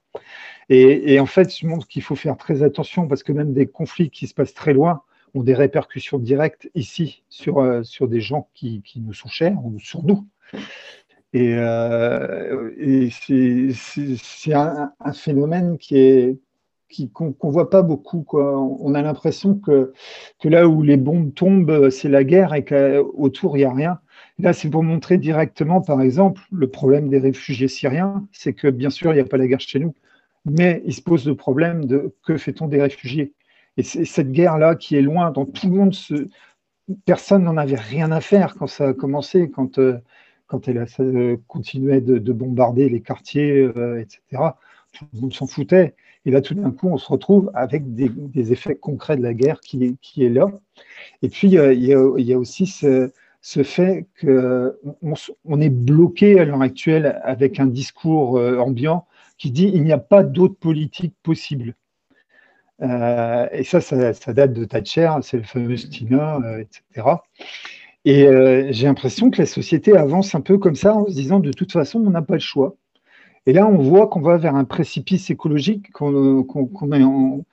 Et, 0.69 1.19
en 1.19 1.25
fait, 1.25 1.53
je 1.53 1.67
montre 1.67 1.89
qu'il 1.89 2.01
faut 2.01 2.15
faire 2.15 2.37
très 2.37 2.63
attention 2.63 3.05
parce 3.09 3.21
que 3.21 3.33
même 3.33 3.51
des 3.51 3.67
conflits 3.67 4.11
qui 4.11 4.27
se 4.27 4.33
passent 4.33 4.53
très 4.53 4.71
loin 4.71 5.01
ont 5.33 5.43
des 5.43 5.53
répercussions 5.53 6.19
directes 6.19 6.69
ici 6.73 7.21
sur, 7.27 7.59
euh, 7.59 7.83
sur 7.83 8.07
des 8.07 8.21
gens 8.21 8.47
qui, 8.53 8.81
nous 8.95 9.13
sont 9.13 9.27
chers 9.27 9.57
sur 9.79 10.01
nous. 10.05 10.25
Et, 11.33 11.53
euh, 11.53 13.09
c'est 13.11 14.53
un, 14.53 14.93
phénomène 15.13 15.77
qui 15.77 15.97
est, 15.97 16.37
qu'on 17.13 17.35
ne 17.43 17.51
voit 17.51 17.69
pas 17.69 17.81
beaucoup. 17.81 18.23
Quoi. 18.23 18.59
On 18.59 18.93
a 18.95 19.01
l'impression 19.01 19.55
que, 19.55 19.93
là 20.43 20.67
où 20.67 20.81
les 20.81 20.97
bombes 20.97 21.33
tombent, 21.33 21.89
c'est 21.89 22.09
la 22.09 22.23
guerre 22.23 22.53
et 22.53 22.65
qu'autour, 22.65 23.57
il 23.57 23.61
n'y 23.61 23.65
a 23.65 23.73
rien. 23.73 23.99
Là, 24.39 24.53
c'est 24.53 24.69
pour 24.69 24.83
montrer 24.83 25.17
directement, 25.17 25.81
par 25.81 26.01
exemple, 26.01 26.41
le 26.51 26.69
problème 26.69 27.09
des 27.09 27.19
réfugiés 27.19 27.67
syriens, 27.67 28.25
c'est 28.31 28.53
que 28.53 28.69
bien 28.69 28.89
sûr, 28.89 29.11
il 29.11 29.15
n'y 29.15 29.21
a 29.21 29.25
pas 29.25 29.37
la 29.37 29.47
guerre 29.47 29.59
chez 29.59 29.79
nous, 29.79 29.93
mais 30.45 30.81
il 30.85 30.93
se 30.93 31.01
pose 31.01 31.27
le 31.27 31.35
problème 31.35 31.85
de 31.85 32.15
que 32.25 32.37
fait-on 32.37 32.67
des 32.67 32.81
réfugiés 32.81 33.33
Et 33.77 33.83
c'est 33.83 34.05
cette 34.05 34.31
guerre-là 34.31 34.75
qui 34.75 34.95
est 34.95 35.01
loin, 35.01 35.31
dont 35.31 35.45
tout 35.45 35.67
le 35.67 35.75
monde. 35.75 35.95
Personne 37.05 37.43
n'en 37.43 37.57
avait 37.57 37.75
rien 37.75 38.11
à 38.11 38.21
faire 38.21 38.55
quand 38.55 38.67
ça 38.67 38.89
a 38.89 38.93
commencé, 38.93 39.51
quand, 39.51 39.77
euh, 39.77 39.99
quand 40.47 40.67
elle 40.67 40.85
euh, 40.99 41.37
continuait 41.47 42.01
de, 42.01 42.33
bombarder 42.33 42.89
les 42.89 43.01
quartiers, 43.01 43.59
euh, 43.59 44.01
etc. 44.01 44.21
Tout 44.93 45.05
le 45.13 45.21
monde 45.21 45.33
s'en 45.33 45.47
foutait. 45.47 45.95
Et 46.25 46.31
là, 46.31 46.41
tout 46.41 46.53
d'un 46.53 46.71
coup, 46.71 46.89
on 46.89 46.97
se 46.97 47.07
retrouve 47.07 47.49
avec 47.53 47.95
des, 47.95 48.51
effets 48.51 48.75
concrets 48.75 49.17
de 49.17 49.23
la 49.23 49.33
guerre 49.33 49.61
qui, 49.61 49.97
est 50.17 50.29
là. 50.29 50.47
Et 51.21 51.29
puis, 51.29 51.47
il 51.47 51.83
y 51.83 52.33
a, 52.33 52.37
aussi 52.37 52.67
ce, 52.67 53.11
fait 53.63 54.05
qu'on 54.21 54.73
on 55.45 55.61
est 55.61 55.69
bloqué 55.69 56.39
à 56.39 56.45
l'heure 56.45 56.61
actuelle 56.61 57.19
avec 57.23 57.59
un 57.59 57.67
discours 57.67 58.37
euh, 58.37 58.57
ambiant 58.57 59.07
qui 59.37 59.51
dit 59.51 59.71
il 59.73 59.83
n'y 59.83 59.93
a 59.93 59.97
pas 59.97 60.23
d'autre 60.23 60.55
politique 60.55 61.15
possible. 61.23 61.73
et 62.81 63.63
ça, 63.63 63.81
ça, 63.81 64.33
date 64.33 64.53
de 64.53 64.65
Thatcher, 64.65 65.11
c'est 65.21 65.37
le 65.37 65.43
fameux 65.43 65.77
Stina, 65.77 66.39
etc. 66.59 67.07
Et 68.05 68.27
j'ai 68.71 68.87
l'impression 68.87 69.29
que 69.31 69.37
la 69.39 69.45
société 69.45 69.95
avance 69.95 70.35
un 70.35 70.41
peu 70.41 70.57
comme 70.57 70.75
ça 70.75 70.95
en 70.95 71.07
se 71.07 71.13
disant 71.13 71.39
de 71.39 71.51
toute 71.53 71.71
façon, 71.71 72.03
on 72.05 72.09
n'a 72.09 72.21
pas 72.21 72.35
le 72.35 72.39
choix. 72.39 72.75
Et 73.45 73.53
là, 73.53 73.67
on 73.67 73.77
voit 73.77 74.07
qu'on 74.07 74.21
va 74.21 74.37
vers 74.37 74.55
un 74.55 74.65
précipice 74.65 75.29
écologique, 75.29 75.91
qu'on 75.91 76.45
on, 76.47 77.45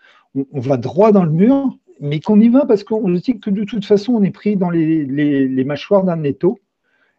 va 0.60 0.76
droit 0.76 1.12
dans 1.12 1.24
le 1.24 1.30
mur, 1.30 1.76
mais 2.00 2.20
qu'on 2.20 2.40
y 2.40 2.48
va 2.48 2.66
parce 2.66 2.84
qu'on 2.84 3.06
se 3.14 3.20
dit 3.20 3.40
que 3.40 3.50
de 3.50 3.64
toute 3.64 3.84
façon, 3.84 4.14
on 4.14 4.22
est 4.22 4.30
pris 4.30 4.56
dans 4.56 4.70
les, 4.70 5.64
mâchoires 5.64 6.04
d'un 6.04 6.22
étau 6.22 6.58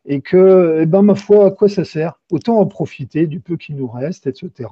et 0.05 0.21
que, 0.21 0.79
eh 0.81 0.85
ben, 0.85 1.01
ma 1.01 1.15
foi, 1.15 1.47
à 1.47 1.51
quoi 1.51 1.67
ça 1.67 1.83
sert? 1.83 2.19
Autant 2.31 2.59
en 2.59 2.65
profiter 2.65 3.27
du 3.27 3.39
peu 3.39 3.57
qui 3.57 3.73
nous 3.73 3.87
reste, 3.87 4.27
etc. 4.27 4.69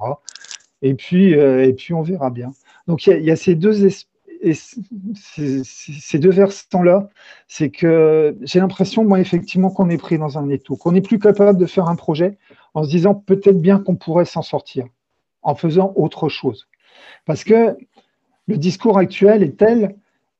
Et 0.81 0.93
puis, 0.93 1.35
euh, 1.35 1.65
et 1.65 1.73
puis 1.73 1.93
on 1.93 2.01
verra 2.01 2.29
bien. 2.29 2.53
Donc, 2.87 3.07
il 3.07 3.23
y, 3.23 3.31
a 3.31 3.35
ces 3.35 3.55
deux, 3.55 3.89
ces, 4.53 6.19
deux 6.19 6.29
versants-là. 6.29 7.09
C'est 7.47 7.69
que 7.69 8.37
j'ai 8.41 8.59
l'impression, 8.59 9.03
moi, 9.03 9.19
effectivement, 9.19 9.69
qu'on 9.71 9.89
est 9.89 9.97
pris 9.97 10.17
dans 10.17 10.37
un 10.37 10.49
étau, 10.49 10.75
qu'on 10.75 10.91
n'est 10.91 11.01
plus 11.01 11.19
capable 11.19 11.57
de 11.57 11.65
faire 11.65 11.87
un 11.87 11.95
projet 11.95 12.37
en 12.75 12.83
se 12.83 12.89
disant 12.89 13.15
peut-être 13.15 13.59
bien 13.59 13.79
qu'on 13.79 13.95
pourrait 13.95 14.25
s'en 14.25 14.43
sortir 14.43 14.85
en 15.41 15.55
faisant 15.55 15.93
autre 15.95 16.29
chose. 16.29 16.67
Parce 17.25 17.43
que 17.43 17.75
le 18.47 18.57
discours 18.57 18.97
actuel 18.97 19.41
est 19.41 19.57
tel 19.57 19.95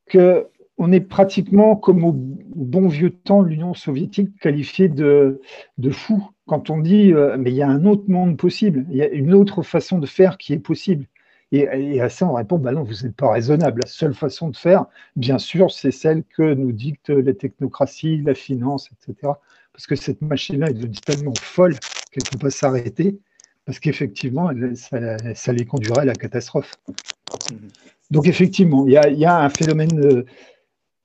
que 0.05 0.47
on 0.77 0.91
est 0.91 0.99
pratiquement 0.99 1.77
comme 1.77 2.03
au 2.03 2.11
bon 2.13 2.89
vieux 2.89 3.11
temps 3.11 3.43
de 3.43 3.47
l'Union 3.47 3.73
soviétique 3.73 4.37
qualifié 4.39 4.89
de, 4.89 5.39
fou 5.91 6.29
quand 6.47 6.69
on 6.69 6.79
dit 6.79 7.13
euh, 7.13 7.37
mais 7.39 7.51
il 7.51 7.55
y 7.55 7.61
a 7.61 7.69
un 7.69 7.85
autre 7.85 8.09
monde 8.09 8.35
possible, 8.35 8.85
il 8.89 8.97
y 8.97 9.01
a 9.01 9.07
une 9.07 9.33
autre 9.33 9.63
façon 9.63 9.99
de 9.99 10.05
faire 10.05 10.37
qui 10.37 10.51
est 10.53 10.59
possible. 10.59 11.05
Et, 11.51 12.01
à 12.01 12.09
ça, 12.09 12.27
on 12.27 12.33
répond 12.33 12.57
bah 12.57 12.73
non, 12.73 12.83
vous 12.83 13.03
n'êtes 13.03 13.15
pas 13.15 13.31
raisonnable. 13.31 13.81
La 13.85 13.89
seule 13.89 14.13
façon 14.13 14.49
de 14.49 14.57
faire, 14.57 14.87
bien 15.15 15.37
sûr, 15.37 15.71
c'est 15.71 15.91
celle 15.91 16.23
que 16.23 16.53
nous 16.53 16.73
dictent 16.73 17.11
la 17.11 17.33
technocratie, 17.33 18.21
la 18.21 18.33
finance, 18.33 18.91
etc. 18.91 19.31
Parce 19.71 19.87
que 19.87 19.95
cette 19.95 20.21
machine-là 20.21 20.71
est 20.71 20.73
devenue 20.73 20.95
tellement 20.95 21.33
folle 21.39 21.75
peut 22.21 22.37
pas 22.37 22.49
s'arrêter, 22.49 23.19
parce 23.65 23.79
qu'effectivement, 23.79 24.51
ça, 24.75 25.17
ça, 25.35 25.53
les 25.53 25.65
conduirait 25.65 26.01
à 26.01 26.05
la 26.05 26.13
catastrophe. 26.13 26.73
Mmh. 27.51 27.55
Donc 28.11 28.27
effectivement, 28.27 28.85
il 28.87 28.93
y 28.93 29.25
a, 29.25 29.39
un 29.39 29.49
phénomène 29.49 29.99
euh, 29.99 30.25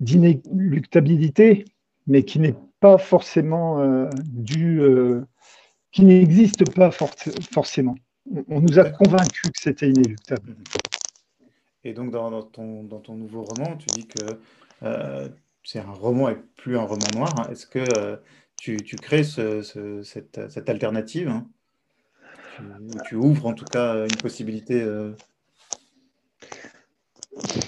d'inéluctabilité, 0.00 1.64
mais 2.06 2.24
qui 2.24 2.38
n'est 2.38 2.54
pas 2.80 2.98
forcément 2.98 3.80
euh, 3.80 4.08
dû, 4.26 4.80
euh, 4.80 5.24
qui 5.92 6.04
n'existe 6.04 6.70
pas 6.74 6.90
forcément. 6.90 7.94
On 8.48 8.60
nous 8.60 8.78
a 8.78 8.84
convaincus 8.90 9.50
que 9.50 9.60
c'était 9.60 9.88
inéluctable. 9.88 10.56
Et 11.84 11.94
donc 11.94 12.10
dans, 12.10 12.42
ton, 12.42 12.84
dans, 12.84 13.00
ton, 13.00 13.14
nouveau 13.14 13.42
roman, 13.42 13.76
tu 13.76 13.86
dis 13.86 14.06
que 14.06 14.20
c'est 15.64 15.78
un 15.78 15.90
roman 15.90 16.28
et 16.28 16.36
plus 16.56 16.76
un 16.76 16.82
roman 16.82 17.06
noir. 17.14 17.48
Est-ce 17.50 17.66
que 17.66 18.20
tu, 18.60 18.96
crées 18.96 19.24
cette, 19.24 20.68
alternative 20.68 21.28
hein? 21.28 21.46
tu, 23.06 23.14
ouvres 23.16 23.46
en 23.46 23.54
tout 23.54 23.64
cas 23.64 24.04
une 24.04 24.16
possibilité 24.16 24.84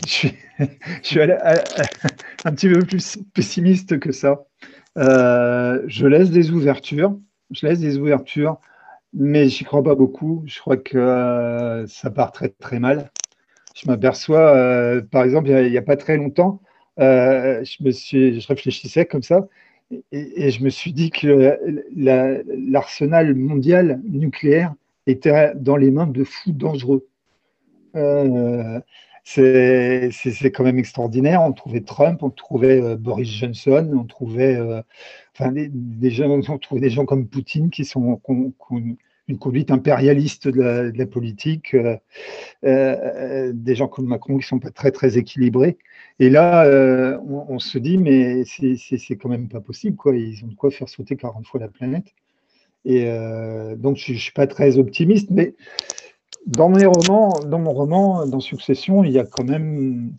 je 0.07 0.11
suis, 0.11 1.21
un 2.45 2.53
petit 2.53 2.69
peu 2.69 2.81
plus 2.81 3.19
pessimiste 3.35 3.99
que 3.99 4.13
ça. 4.13 4.45
Euh, 4.99 5.83
je 5.87 6.07
laisse 6.07 6.31
des 6.31 6.51
ouvertures, 6.51 7.19
je 7.51 7.67
laisse 7.67 7.81
des 7.81 7.99
ouvertures, 7.99 8.59
mais 9.15 9.49
j'y 9.49 9.65
crois 9.65 9.83
pas 9.83 9.95
beaucoup. 9.95 10.43
Je 10.47 10.61
crois 10.61 10.77
que 10.77 10.99
euh, 10.99 11.87
ça 11.87 12.11
part 12.11 12.33
très 12.33 12.51
très 12.51 12.79
mal. 12.79 13.11
Je 13.75 13.89
m'aperçois, 13.89 14.55
euh, 14.55 15.03
par 15.03 15.25
exemple, 15.25 15.49
il 15.49 15.71
n'y 15.71 15.79
a, 15.79 15.83
pas 15.83 15.97
très 15.97 16.17
longtemps, 16.17 16.61
je, 16.99 17.83
me 17.83 17.91
suis, 17.91 18.41
je 18.41 18.47
réfléchissais 18.47 19.07
comme 19.07 19.23
ça, 19.23 19.49
et, 20.13 20.51
je 20.51 20.65
me 20.65 20.71
suis 20.71 20.93
dit 20.93 21.11
que 21.11 21.59
l'arsenal 21.95 23.35
mondial 23.35 24.01
nucléaire 24.05 24.75
était 25.07 25.53
dans 25.55 25.77
les 25.77 25.91
mains 25.91 26.07
de 26.07 26.25
fous 26.25 26.53
dangereux 26.53 27.07
c'est 29.25 30.51
quand 30.53 30.65
même 30.65 30.79
extraordinaire. 30.79 31.43
On 31.43 31.53
trouvait 31.53 31.81
Trump, 31.81 32.23
on 32.23 32.31
trouvait 32.31 32.81
euh, 32.81 32.97
Boris 32.97 33.29
Johnson, 33.29 33.91
on 33.95 34.05
trouvait, 34.05 34.57
euh, 34.57 34.83
enfin, 35.35 35.53
des, 35.53 36.11
gens, 36.11 36.29
on 36.31 36.59
trouvait 36.59 36.81
des 36.81 36.91
gens 36.91 37.05
comme 37.05 37.27
Poutine 37.27 37.71
qui 37.71 37.85
sont 37.85 38.21
une 39.29 39.39
conduite 39.39 39.71
impérialiste 39.71 40.49
de 40.49 40.93
la, 40.95 41.07
politique, 41.07 41.75
euh, 42.65 43.53
des 43.55 43.75
gens 43.75 43.89
comme 43.89 44.07
Macron 44.07 44.39
qui 44.39 44.47
sont 44.47 44.59
pas 44.59 44.71
très 44.71 44.91
très 44.91 45.17
équilibrés. 45.19 45.79
Et 46.19 46.29
là, 46.29 46.67
on, 47.27 47.59
se 47.59 47.79
dit 47.79 47.99
mais 47.99 48.45
c'est 48.45 49.17
quand 49.17 49.29
même 49.29 49.49
pas 49.49 49.61
possible 49.61 49.97
quoi. 49.97 50.15
Ils 50.17 50.45
ont 50.45 50.49
de 50.49 50.55
quoi 50.55 50.71
faire 50.71 50.89
sauter 50.89 51.17
40 51.17 51.47
fois 51.47 51.61
la 51.61 51.69
planète. 51.69 52.15
Et 52.85 53.07
donc 53.77 53.97
je, 53.97 54.13
je 54.13 54.19
suis 54.19 54.33
pas 54.33 54.47
très 54.47 54.79
optimiste, 54.79 55.31
mais 55.31 55.55
dans 56.47 56.69
mes 56.69 56.87
romans, 56.87 57.39
dans 57.47 57.59
mon 57.59 57.73
roman, 57.73 58.27
dans 58.27 58.41
Succession, 58.41 59.05
il 59.05 59.13
y 59.13 59.19
a 59.19 59.25
quand 59.25 59.45
même 59.45 60.17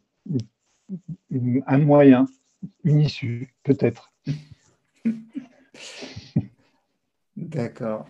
un 1.68 1.78
moyen, 1.78 2.28
une 2.84 3.02
issue, 3.02 3.54
peut-être. 3.64 4.12
D'accord. 7.36 8.08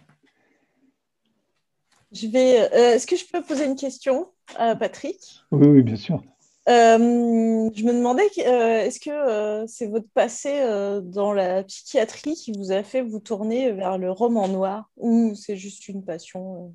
Je 2.14 2.28
vais. 2.28 2.62
Euh, 2.74 2.96
est-ce 2.96 3.08
que 3.08 3.16
je 3.16 3.26
peux 3.26 3.42
poser 3.42 3.66
une 3.66 3.76
question 3.76 4.28
à 4.56 4.76
Patrick? 4.76 5.20
Oui, 5.52 5.68
oui, 5.68 5.84
bien 5.84 5.96
sûr. 5.96 6.22
Euh, 6.70 7.70
je 7.76 7.84
me 7.84 7.92
demandais, 7.92 8.30
euh, 8.46 8.86
est-ce 8.86 9.00
que 9.00 9.66
c'est 9.68 9.88
votre 9.88 10.08
passé 10.14 10.62
dans 11.04 11.34
la 11.34 11.64
psychiatrie 11.64 12.36
qui 12.36 12.54
vous 12.54 12.72
a 12.72 12.84
fait 12.84 13.02
vous 13.02 13.20
tourner 13.20 13.72
vers 13.72 13.98
le 13.98 14.12
roman 14.12 14.48
noir 14.48 14.90
ou 14.96 15.34
c'est 15.36 15.58
juste 15.58 15.88
une 15.88 16.04
passion 16.06 16.74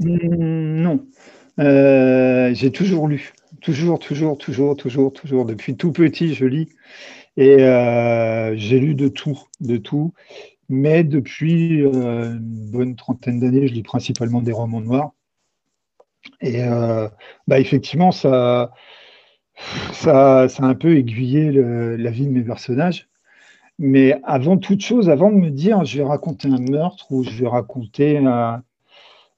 Mm, 0.00 0.82
non. 0.82 1.06
J'ai 1.58 2.70
toujours 2.72 3.08
lu. 3.08 3.32
Toujours, 3.60 3.98
toujours, 3.98 4.38
toujours, 4.38 4.76
toujours, 4.76 5.12
toujours. 5.12 5.44
Depuis 5.44 5.76
tout 5.76 5.92
petit, 5.92 6.34
je 6.34 6.44
lis. 6.46 6.68
Et 7.36 7.58
j'ai 8.56 8.78
lu 8.78 8.94
de 8.94 9.08
tout, 9.08 9.42
de 9.60 9.76
tout. 9.76 10.12
Mais 10.72 11.04
depuis 11.04 11.82
euh, 11.82 12.32
une 12.32 12.70
bonne 12.70 12.96
trentaine 12.96 13.38
d'années, 13.40 13.68
je 13.68 13.74
lis 13.74 13.82
principalement 13.82 14.40
des 14.40 14.52
romans 14.52 14.80
noirs. 14.80 15.12
Et 16.40 16.62
bah, 17.46 17.60
effectivement, 17.60 18.12
ça, 18.12 18.72
ça, 19.92 20.48
ça, 20.48 20.62
a 20.62 20.66
un 20.66 20.74
peu 20.74 20.96
aiguillé 20.96 21.50
la 21.52 22.10
vie 22.10 22.26
de 22.26 22.32
mes 22.32 22.42
personnages. 22.42 23.08
Mais 23.78 24.20
avant 24.24 24.58
toute 24.58 24.80
chose, 24.80 25.10
avant 25.10 25.30
de 25.30 25.36
me 25.36 25.50
dire 25.50 25.84
je 25.84 25.98
vais 25.98 26.04
raconter 26.04 26.48
un 26.48 26.60
meurtre 26.60 27.10
ou 27.10 27.24
je 27.24 27.30
vais 27.30 27.48
raconter 27.48 28.18
un, 28.18 28.54
euh, 28.54 28.58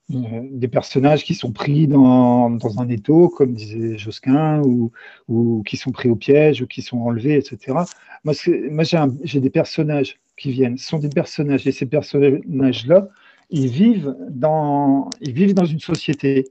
des 0.08 0.68
personnages 0.68 1.24
qui 1.24 1.34
sont 1.34 1.52
pris 1.52 1.86
dans, 1.86 2.50
dans, 2.50 2.80
un 2.80 2.88
étau, 2.88 3.28
comme 3.28 3.54
disait 3.54 3.96
Josquin, 3.96 4.60
ou, 4.62 4.92
ou, 5.28 5.62
qui 5.64 5.76
sont 5.76 5.92
pris 5.92 6.10
au 6.10 6.16
piège, 6.16 6.60
ou 6.62 6.66
qui 6.66 6.82
sont 6.82 6.98
enlevés, 6.98 7.36
etc. 7.36 7.78
Moi, 8.24 8.34
moi 8.70 8.84
j'ai 9.22 9.40
des 9.40 9.50
personnages 9.50 10.18
qui 10.36 10.52
viennent, 10.52 10.76
ce 10.76 10.86
sont 10.86 10.98
des 10.98 11.08
personnages, 11.08 11.66
et 11.66 11.72
ces 11.72 11.86
personnages-là, 11.86 13.08
ils 13.50 13.68
vivent 13.68 14.14
dans, 14.30 15.08
ils 15.20 15.32
vivent 15.32 15.54
dans 15.54 15.64
une 15.64 15.80
société. 15.80 16.48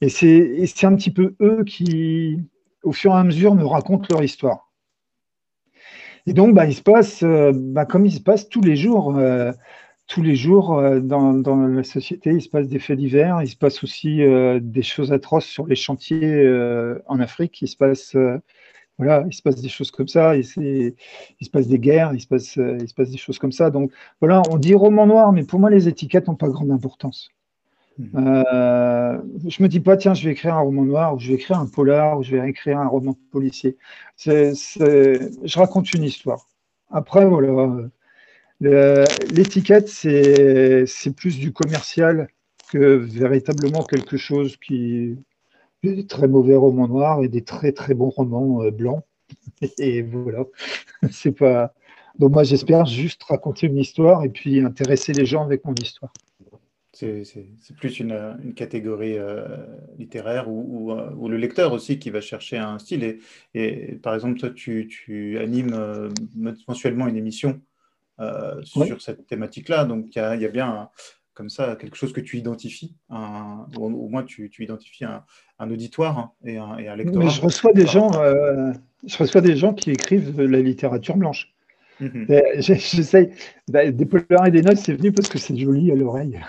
Et 0.00 0.08
c'est 0.08 0.84
un 0.84 0.94
petit 0.94 1.10
peu 1.10 1.34
eux 1.40 1.64
qui, 1.64 2.38
au 2.82 2.92
fur 2.92 3.12
et 3.12 3.16
à 3.16 3.24
mesure, 3.24 3.54
me 3.54 3.64
racontent 3.64 4.06
leur 4.10 4.22
histoire. 4.22 4.70
Et 6.26 6.32
donc, 6.32 6.54
bah, 6.54 6.66
il 6.66 6.74
se 6.74 6.82
passe, 6.82 7.22
euh, 7.22 7.52
bah, 7.54 7.84
comme 7.84 8.06
il 8.06 8.12
se 8.12 8.20
passe 8.20 8.48
tous 8.48 8.62
les 8.62 8.76
jours, 8.76 9.16
euh, 9.16 9.52
tous 10.06 10.22
les 10.22 10.36
jours 10.36 10.78
euh, 10.78 11.00
dans, 11.00 11.32
la 11.32 11.84
société, 11.84 12.30
il 12.30 12.42
se 12.42 12.48
passe 12.48 12.68
des 12.68 12.78
faits 12.78 12.98
divers, 12.98 13.42
il 13.42 13.48
se 13.48 13.56
passe 13.56 13.82
aussi 13.82 14.22
euh, 14.22 14.60
des 14.60 14.82
choses 14.82 15.12
atroces 15.12 15.46
sur 15.46 15.66
les 15.66 15.76
chantiers 15.76 16.20
euh, 16.22 16.98
en 17.06 17.20
Afrique, 17.20 17.60
il 17.62 17.68
se 17.68 17.76
passe 17.76 18.16
voilà, 18.96 19.24
il 19.26 19.32
se 19.34 19.42
passe 19.42 19.60
des 19.60 19.68
choses 19.68 19.90
comme 19.90 20.06
ça, 20.06 20.36
il, 20.36 20.44
il 21.40 21.44
se 21.44 21.50
passe 21.50 21.66
des 21.66 21.80
guerres, 21.80 22.12
il 22.14 22.20
se 22.20 22.28
passe, 22.28 22.56
il 22.56 22.88
se 22.88 22.94
passe 22.94 23.10
des 23.10 23.16
choses 23.16 23.40
comme 23.40 23.50
ça. 23.50 23.70
Donc 23.70 23.90
voilà, 24.20 24.40
on 24.50 24.56
dit 24.56 24.74
roman 24.74 25.04
noir, 25.06 25.32
mais 25.32 25.42
pour 25.42 25.58
moi 25.58 25.68
les 25.68 25.88
étiquettes 25.88 26.28
n'ont 26.28 26.36
pas 26.36 26.48
grande 26.48 26.70
importance. 26.70 27.30
Mmh. 27.98 28.42
je 29.48 29.62
me 29.62 29.68
dis 29.68 29.78
pas 29.78 29.96
tiens, 29.96 30.14
je 30.14 30.24
vais 30.24 30.32
écrire 30.32 30.54
un 30.54 30.60
roman 30.60 30.84
noir, 30.84 31.14
ou 31.14 31.18
je 31.18 31.28
vais 31.28 31.34
écrire 31.34 31.58
un 31.58 31.66
polar, 31.66 32.18
ou 32.18 32.22
je 32.22 32.36
vais 32.36 32.48
écrire 32.48 32.78
un 32.78 32.86
roman 32.86 33.16
policier. 33.32 33.76
je 34.18 35.58
raconte 35.58 35.92
une 35.92 36.04
histoire. 36.04 36.46
Après 36.90 37.24
voilà 37.24 37.88
L'étiquette, 39.32 39.88
c'est 39.88 41.16
plus 41.16 41.38
du 41.38 41.52
commercial 41.52 42.28
que 42.70 42.96
véritablement 42.96 43.84
quelque 43.84 44.16
chose 44.16 44.56
qui 44.56 45.16
des 45.92 46.06
très 46.06 46.28
mauvais 46.28 46.56
romans 46.56 46.88
noirs 46.88 47.22
et 47.22 47.28
des 47.28 47.42
très 47.42 47.72
très 47.72 47.94
bons 47.94 48.10
romans 48.10 48.62
euh, 48.62 48.70
blancs. 48.70 49.02
Et 49.78 50.02
voilà, 50.02 50.44
c'est 51.10 51.32
pas. 51.32 51.74
Donc 52.18 52.32
moi, 52.32 52.44
j'espère 52.44 52.86
juste 52.86 53.22
raconter 53.24 53.66
une 53.66 53.78
histoire 53.78 54.24
et 54.24 54.28
puis 54.28 54.60
intéresser 54.60 55.12
les 55.12 55.26
gens 55.26 55.42
avec 55.42 55.64
mon 55.64 55.74
histoire. 55.74 56.12
C'est 56.92 57.24
plus 57.76 57.98
une, 57.98 58.54
catégorie 58.54 59.18
euh, 59.18 59.44
littéraire 59.98 60.48
ou, 60.48 60.92
euh, 60.92 61.28
le 61.28 61.36
lecteur 61.36 61.72
aussi 61.72 61.98
qui 61.98 62.10
va 62.10 62.20
chercher 62.20 62.56
un 62.56 62.78
style. 62.78 63.02
Et, 63.02 63.18
et 63.54 63.96
par 63.96 64.14
exemple, 64.14 64.38
toi, 64.38 64.50
tu, 64.50 64.86
tu 64.86 65.36
animes 65.38 65.74
euh, 65.74 66.08
mensuellement 66.68 67.08
une 67.08 67.16
émission 67.16 67.60
sur 68.64 69.00
cette 69.02 69.26
thématique-là. 69.26 69.84
Donc, 69.84 70.14
il 70.14 70.18
y, 70.18 70.42
y 70.42 70.46
a, 70.46 70.48
bien 70.48 70.88
comme 71.34 71.50
ça 71.50 71.76
quelque 71.76 71.96
chose 71.96 72.12
que 72.12 72.20
tu 72.20 72.38
identifies, 72.38 72.94
un, 73.10 73.66
ou 73.76 73.86
au 73.86 74.08
moins 74.08 74.22
tu, 74.22 74.48
tu 74.50 74.62
identifies 74.62 75.04
un, 75.04 75.24
un 75.58 75.70
auditoire 75.70 76.18
hein, 76.18 76.32
et, 76.44 76.58
un, 76.58 76.76
et, 76.78 76.94
lectorat. 76.96 77.24
Mais 77.24 77.30
je 77.30 77.40
reçois 77.40 77.72
des 77.72 77.86
gens, 77.86 78.12
je 78.12 79.18
reçois 79.18 79.40
des 79.40 79.56
gens 79.56 79.74
qui 79.74 79.90
écrivent 79.90 80.34
de 80.34 80.44
la 80.44 80.60
littérature 80.60 81.16
blanche. 81.16 81.52
Mhm. 82.00 82.26
J'essaye. 82.58 83.30
Bah, 83.68 83.90
des 83.90 84.06
polars 84.06 84.46
et 84.46 84.50
des 84.50 84.62
notes, 84.62 84.78
c'est 84.78 84.94
venu 84.94 85.12
parce 85.12 85.28
que 85.28 85.38
c'est 85.38 85.56
joli 85.56 85.90
à 85.90 85.94
l'oreille. 85.94 86.40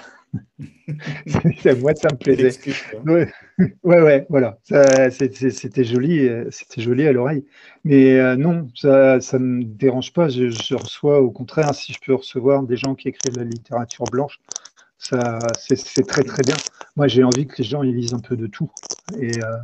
Moi, 1.81 1.95
ça 1.95 2.09
me 2.11 2.17
plaisait. 2.17 2.59
Ouais. 3.05 4.01
ouais, 4.01 4.25
voilà. 4.29 4.57
C'était 5.09 5.83
joli, 5.83 6.29
c'était 6.51 6.81
joli 6.81 7.07
à 7.07 7.11
l'oreille. 7.11 7.45
Mais 7.83 8.19
euh, 8.19 8.35
non, 8.35 8.67
ça 8.75 9.19
ne 9.33 9.37
me 9.39 9.63
dérange 9.63 10.13
pas. 10.13 10.27
Je, 10.27 10.75
reçois, 10.75 11.21
au 11.21 11.31
contraire, 11.31 11.73
si 11.73 11.93
je 11.93 11.99
peux 12.05 12.13
recevoir 12.13 12.63
des 12.63 12.77
gens 12.77 12.95
qui 12.95 13.07
écrivent 13.07 13.37
la 13.37 13.43
littérature 13.43 14.05
blanche, 14.05 14.39
ça, 14.97 15.39
c'est 15.59 16.07
très 16.07 16.23
très 16.23 16.41
bien. 16.43 16.55
Moi, 16.95 17.07
j'ai 17.07 17.23
envie 17.23 17.45
que 17.45 17.57
les 17.59 17.63
gens 17.63 17.83
ils 17.83 17.95
lisent 17.95 18.13
un 18.13 18.19
peu 18.19 18.35
de 18.35 18.47
tout. 18.47 18.71
Et 19.19 19.31
euh, 19.43 19.57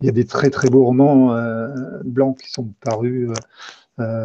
il 0.00 0.06
y 0.06 0.08
a 0.08 0.12
des 0.12 0.24
très 0.24 0.50
très 0.50 0.68
beaux 0.68 0.84
romans 0.84 1.34
euh, 1.34 1.68
blancs 2.04 2.38
qui 2.38 2.50
sont 2.50 2.72
parus. 2.80 3.30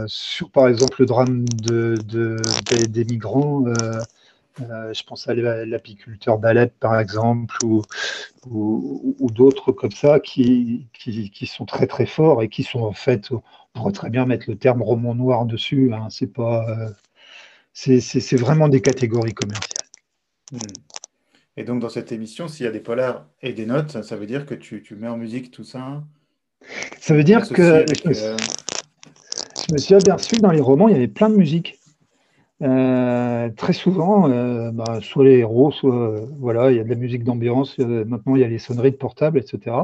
sur 0.07 0.51
par 0.51 0.67
exemple 0.67 0.97
le 0.99 1.05
drame 1.05 1.45
de, 1.63 1.95
des 2.87 3.05
migrants, 3.05 3.63
euh, 4.61 4.93
je 4.93 5.03
pense 5.03 5.27
à 5.27 5.33
l'apiculteur 5.33 6.37
d'Alep, 6.37 6.77
par 6.79 6.99
exemple, 6.99 7.55
ou, 7.65 7.81
ou, 8.45 9.31
d'autres 9.31 9.71
comme 9.71 9.91
ça 9.91 10.19
qui, 10.19 10.87
qui, 10.93 11.47
sont 11.47 11.65
très 11.65 11.87
très 11.87 12.05
forts 12.05 12.43
et 12.43 12.49
qui 12.49 12.63
sont 12.63 12.81
en 12.81 12.93
fait, 12.93 13.31
on 13.31 13.41
pourrait 13.73 13.93
très 13.93 14.09
bien 14.09 14.25
mettre 14.25 14.45
le 14.47 14.55
terme 14.55 14.83
roman 14.83 15.15
noir 15.15 15.45
dessus. 15.45 15.91
Hein, 15.93 16.07
c'est 16.09 16.31
pas, 16.31 16.65
euh, 16.69 16.89
c'est 17.73 18.37
vraiment 18.37 18.69
des 18.69 18.81
catégories 18.81 19.33
commerciales. 19.33 19.89
Hmm. 20.51 20.57
Et 21.57 21.63
donc 21.63 21.81
dans 21.81 21.89
cette 21.89 22.11
émission, 22.11 22.47
s'il 22.47 22.65
y 22.65 22.69
a 22.69 22.71
des 22.71 22.79
polars 22.79 23.25
et 23.41 23.53
des 23.53 23.65
notes, 23.65 24.03
ça 24.03 24.15
veut 24.15 24.25
dire 24.25 24.45
que 24.45 24.55
tu, 24.55 24.83
tu 24.83 24.95
mets 24.95 25.07
en 25.07 25.17
musique 25.17 25.51
tout 25.51 25.63
ça? 25.63 26.03
Ça 26.99 27.13
veut 27.13 27.23
dire 27.23 27.47
que 27.47 27.61
euh, 27.61 28.37
je 29.67 29.73
me 29.73 29.77
suis 29.77 29.95
aperçu 29.95 30.37
dans 30.37 30.51
les 30.51 30.61
romans, 30.61 30.87
il 30.87 30.93
y 30.93 30.97
avait 30.97 31.07
plein 31.07 31.29
de 31.29 31.35
musique. 31.35 31.79
Euh, 32.61 33.49
très 33.49 33.73
souvent, 33.73 34.29
euh, 34.29 34.71
bah, 34.71 34.99
soit 35.01 35.25
les 35.25 35.39
héros, 35.39 35.71
soit 35.71 36.15
voilà, 36.39 36.71
il 36.71 36.77
y 36.77 36.79
a 36.79 36.83
de 36.83 36.89
la 36.89 36.95
musique 36.95 37.23
d'ambiance. 37.23 37.77
maintenant, 37.79 38.35
il 38.35 38.41
y 38.41 38.43
a 38.43 38.47
les 38.47 38.59
sonneries 38.59 38.91
de 38.91 38.97
portable, 38.97 39.39
etc. 39.39 39.77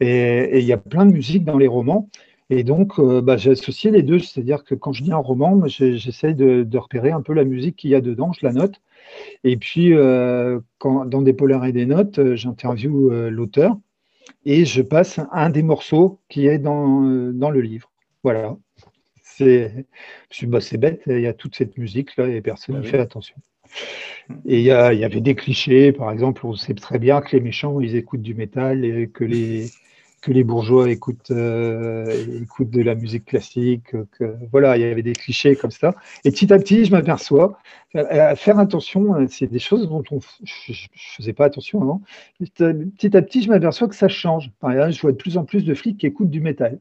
Et, 0.00 0.60
il 0.60 0.64
y 0.64 0.72
a 0.72 0.78
plein 0.78 1.06
de 1.06 1.12
musique 1.12 1.44
dans 1.44 1.58
les 1.58 1.66
romans. 1.66 2.08
Et 2.48 2.62
donc, 2.62 2.98
euh, 2.98 3.20
bah, 3.20 3.36
j'ai 3.36 3.50
associé 3.50 3.90
les 3.90 4.02
deux, 4.02 4.20
c'est-à-dire 4.20 4.64
que 4.64 4.74
quand 4.74 4.92
je 4.92 5.02
dis 5.02 5.12
un 5.12 5.16
roman, 5.16 5.66
j'essaie 5.66 6.32
de, 6.34 6.78
repérer 6.78 7.10
un 7.10 7.22
peu 7.22 7.34
la 7.34 7.44
musique 7.44 7.76
qu'il 7.76 7.90
y 7.90 7.94
a 7.94 8.00
dedans, 8.00 8.32
je 8.32 8.46
la 8.46 8.52
note. 8.52 8.80
Et 9.44 9.56
puis, 9.56 9.90
dans 9.90 11.22
des 11.22 11.32
polars 11.32 11.64
et 11.66 11.72
des 11.72 11.86
notes, 11.86 12.34
j'interviewe 12.34 13.28
l'auteur 13.30 13.76
et 14.44 14.64
je 14.64 14.82
passe 14.82 15.20
un 15.32 15.50
des 15.50 15.62
morceaux 15.62 16.20
qui 16.28 16.46
est 16.46 16.58
dans, 16.58 17.02
dans 17.32 17.50
le 17.50 17.60
livre. 17.60 17.90
Voilà 18.22 18.56
c'est 19.36 19.86
bah, 20.42 20.58
bête, 20.78 21.02
il 21.06 21.20
y 21.20 21.26
a 21.26 21.32
toute 21.32 21.56
cette 21.56 21.76
musique-là 21.76 22.28
et 22.28 22.40
personne 22.40 22.76
n'y 22.76 22.82
bah 22.82 22.88
fait 22.88 22.98
attention. 22.98 23.36
Et 24.44 24.58
il 24.58 24.64
y, 24.64 24.70
avait 24.70 25.20
des 25.20 25.34
clichés, 25.34 25.92
par 25.92 26.10
exemple, 26.10 26.46
on 26.46 26.54
sait 26.54 26.74
très 26.74 26.98
bien 26.98 27.20
que 27.20 27.36
les 27.36 27.42
méchants, 27.42 27.80
ils 27.80 27.96
écoutent 27.96 28.22
du 28.22 28.34
métal 28.34 28.84
et 28.84 29.08
que 29.08 29.24
les, 29.24 29.66
que 30.20 30.32
les 30.32 30.42
bourgeois 30.42 30.90
écoutent, 30.90 31.30
euh, 31.30 32.42
écoutent 32.42 32.70
de 32.70 32.82
la 32.82 32.94
musique 32.94 33.26
classique. 33.26 33.94
Que, 34.18 34.36
voilà, 34.50 34.76
il 34.76 34.80
y 34.80 34.84
avait 34.84 35.02
des 35.02 35.12
clichés 35.12 35.54
comme 35.54 35.70
ça. 35.70 35.94
Et 36.24 36.30
petit 36.30 36.52
à 36.52 36.58
petit, 36.58 36.84
je 36.84 36.90
m'aperçois, 36.90 37.58
à 37.94 38.34
faire 38.34 38.58
attention, 38.58 39.26
c'est 39.28 39.46
des 39.46 39.58
choses 39.58 39.88
dont 39.88 40.02
je 40.10 40.72
ne 40.72 40.76
faisais 41.16 41.32
pas 41.32 41.44
attention 41.44 41.80
avant. 41.82 42.02
Petit 42.38 43.16
à 43.16 43.22
petit, 43.22 43.42
je 43.42 43.48
m'aperçois 43.48 43.88
que 43.88 43.94
ça 43.94 44.08
change. 44.08 44.50
Par 44.58 44.72
exemple, 44.72 44.92
je 44.92 45.00
vois 45.02 45.12
de 45.12 45.16
plus 45.16 45.36
en 45.36 45.44
plus 45.44 45.64
de 45.64 45.74
flics 45.74 45.98
qui 45.98 46.06
écoutent 46.06 46.30
du 46.30 46.40
métal. 46.40 46.80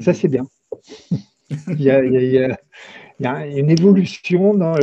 Ça, 0.00 0.10
mmh. 0.10 0.14
c'est 0.14 0.28
bien. 0.28 0.46
il, 1.50 1.82
y 1.82 1.90
a, 1.90 3.46
une 3.46 3.70
évolution. 3.70 4.54
Dans 4.54 4.74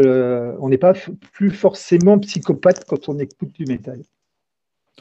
on 0.60 0.70
n'est 0.70 0.78
pas 0.78 0.94
plus 1.34 1.52
forcément 1.52 2.20
psychopathe 2.20 2.86
quand 2.86 3.10
on 3.10 3.20
écoute 3.20 3.54
du 3.54 3.66
métal. 3.66 4.02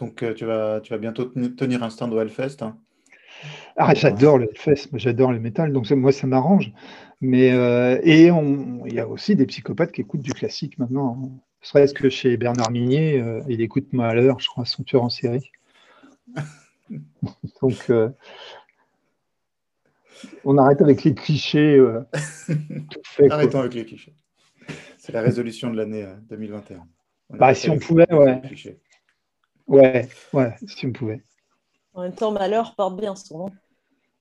Donc, 0.01 0.23
euh, 0.23 0.35
tu, 0.35 0.45
vas, 0.47 0.81
tu 0.81 0.93
vas 0.93 0.99
bientôt 0.99 1.27
tenir 1.27 1.83
un 1.83 1.91
stand 1.91 2.13
au 2.13 2.21
Hellfest 2.21 2.63
hein 2.63 2.77
ah, 3.77 3.95
J'adore 3.95 4.39
le 4.39 4.49
Hellfest, 4.49 4.89
j'adore 4.95 5.33
le 5.33 5.41
métal, 5.41 5.73
donc 5.73 5.91
moi, 5.91 6.13
ça 6.13 6.27
m'arrange. 6.27 6.73
Mais, 7.21 7.53
euh, 7.53 8.01
et 8.03 8.29
il 8.29 8.95
y 8.95 9.01
a 9.01 9.07
aussi 9.07 9.37
des 9.37 9.47
psychopathes 9.47 9.93
qui 9.93 10.01
écoutent 10.01 10.23
du 10.23 10.33
classique 10.33 10.79
maintenant. 10.79 11.19
Hein. 11.23 11.29
Serait-ce 11.61 11.93
que 11.93 12.09
chez 12.09 12.39
Bernard 12.39 12.71
Minier, 12.71 13.21
euh, 13.21 13.43
il 13.49 13.61
écoute 13.61 13.93
Mahler, 13.93 14.33
je 14.39 14.49
crois, 14.49 14.65
son 14.65 14.83
tueur 14.83 15.03
en 15.03 15.11
série. 15.11 15.51
donc, 17.63 17.93
on 20.45 20.59
arrête 20.59 20.81
avec 20.81 21.05
les 21.05 21.15
clichés. 21.15 21.77
Euh, 21.77 22.01
Arrêtons 23.31 23.61
avec 23.61 23.75
les 23.75 23.85
clichés. 23.85 24.15
C'est 24.99 25.13
la 25.13 25.23
résolution 25.23 25.71
de 25.71 25.77
l'année 25.77 26.07
2021. 26.29 26.77
Euh, 26.77 26.81
bah, 27.31 27.55
si 27.55 27.71
on 27.71 27.79
pouvait, 27.79 28.13
ouais. 28.13 28.43
Ouais, 29.67 30.09
ouais, 30.33 30.55
si 30.67 30.87
on 30.87 30.93
pouvait. 30.93 31.23
En 31.95 32.03
même 32.03 32.15
temps, 32.15 32.33
malheur 32.33 32.75
porte 32.75 33.01
bien 33.01 33.15
son 33.15 33.39
nom. 33.39 33.51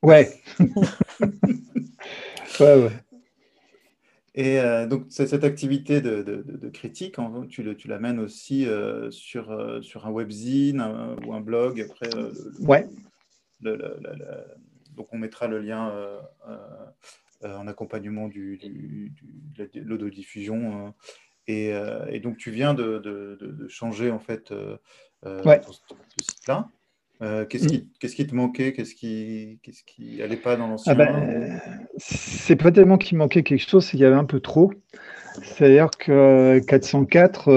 Ouais. 0.01 0.31
ouais, 2.59 2.83
ouais. 2.83 2.91
Et 4.35 4.59
euh, 4.59 4.87
donc, 4.87 5.05
cette 5.09 5.43
activité 5.43 6.01
de, 6.01 6.69
critique, 6.71 7.17
tu, 7.49 7.63
le, 7.63 7.75
tu 7.75 7.87
l'amènes 7.87 8.19
aussi 8.19 8.67
sur, 9.09 9.79
sur 9.81 10.05
un 10.07 10.11
webzine 10.11 10.81
ou 11.25 11.33
un 11.33 11.41
blog 11.41 11.81
après 11.81 12.09
Ouais. 12.59 12.87
Le, 13.61 13.75
donc 14.99 15.07
on 15.13 15.17
mettra 15.17 15.47
le 15.47 15.59
lien 15.59 15.89
euh, 15.89 16.19
euh, 16.49 16.57
euh, 17.45 17.57
en 17.57 17.67
accompagnement 17.67 18.27
du, 18.27 18.59
de 19.57 19.69
l'autodiffusion. 19.79 20.93
Et, 21.47 21.71
et, 22.09 22.19
donc 22.19 22.37
tu 22.37 22.51
viens 22.51 22.73
de, 22.75 23.65
changer 23.69 24.11
en 24.11 24.19
fait 24.19 24.53
ce 25.23 25.59
site-là. 26.21 26.67
qu'est-ce, 27.47 27.67
qui, 27.67 27.77
mm. 27.79 27.87
qu'est-ce 27.99 28.15
qui 28.15 28.27
te 28.27 28.35
manquait? 28.35 28.73
Qu'est-ce 28.73 28.93
qui 28.93 29.59
qu'est-ce 29.63 29.83
qui 29.85 30.21
allait 30.21 30.37
pas 30.37 30.57
dans 30.57 30.67
l'ancien? 30.67 30.91
Ah 30.91 30.95
ben, 30.95 31.61
C'est 31.97 32.57
pas 32.57 32.71
tellement 32.71 32.97
qu'il 32.97 33.17
manquait 33.17 33.41
quelque 33.41 33.67
chose, 33.67 33.85
c'est 33.85 33.91
qu'il 33.91 34.01
y 34.01 34.05
avait 34.05 34.15
un 34.15 34.25
peu 34.25 34.41
trop. 34.41 34.73
C'est-à-dire 35.41 35.89
que 35.91 36.59
404, 36.67 37.47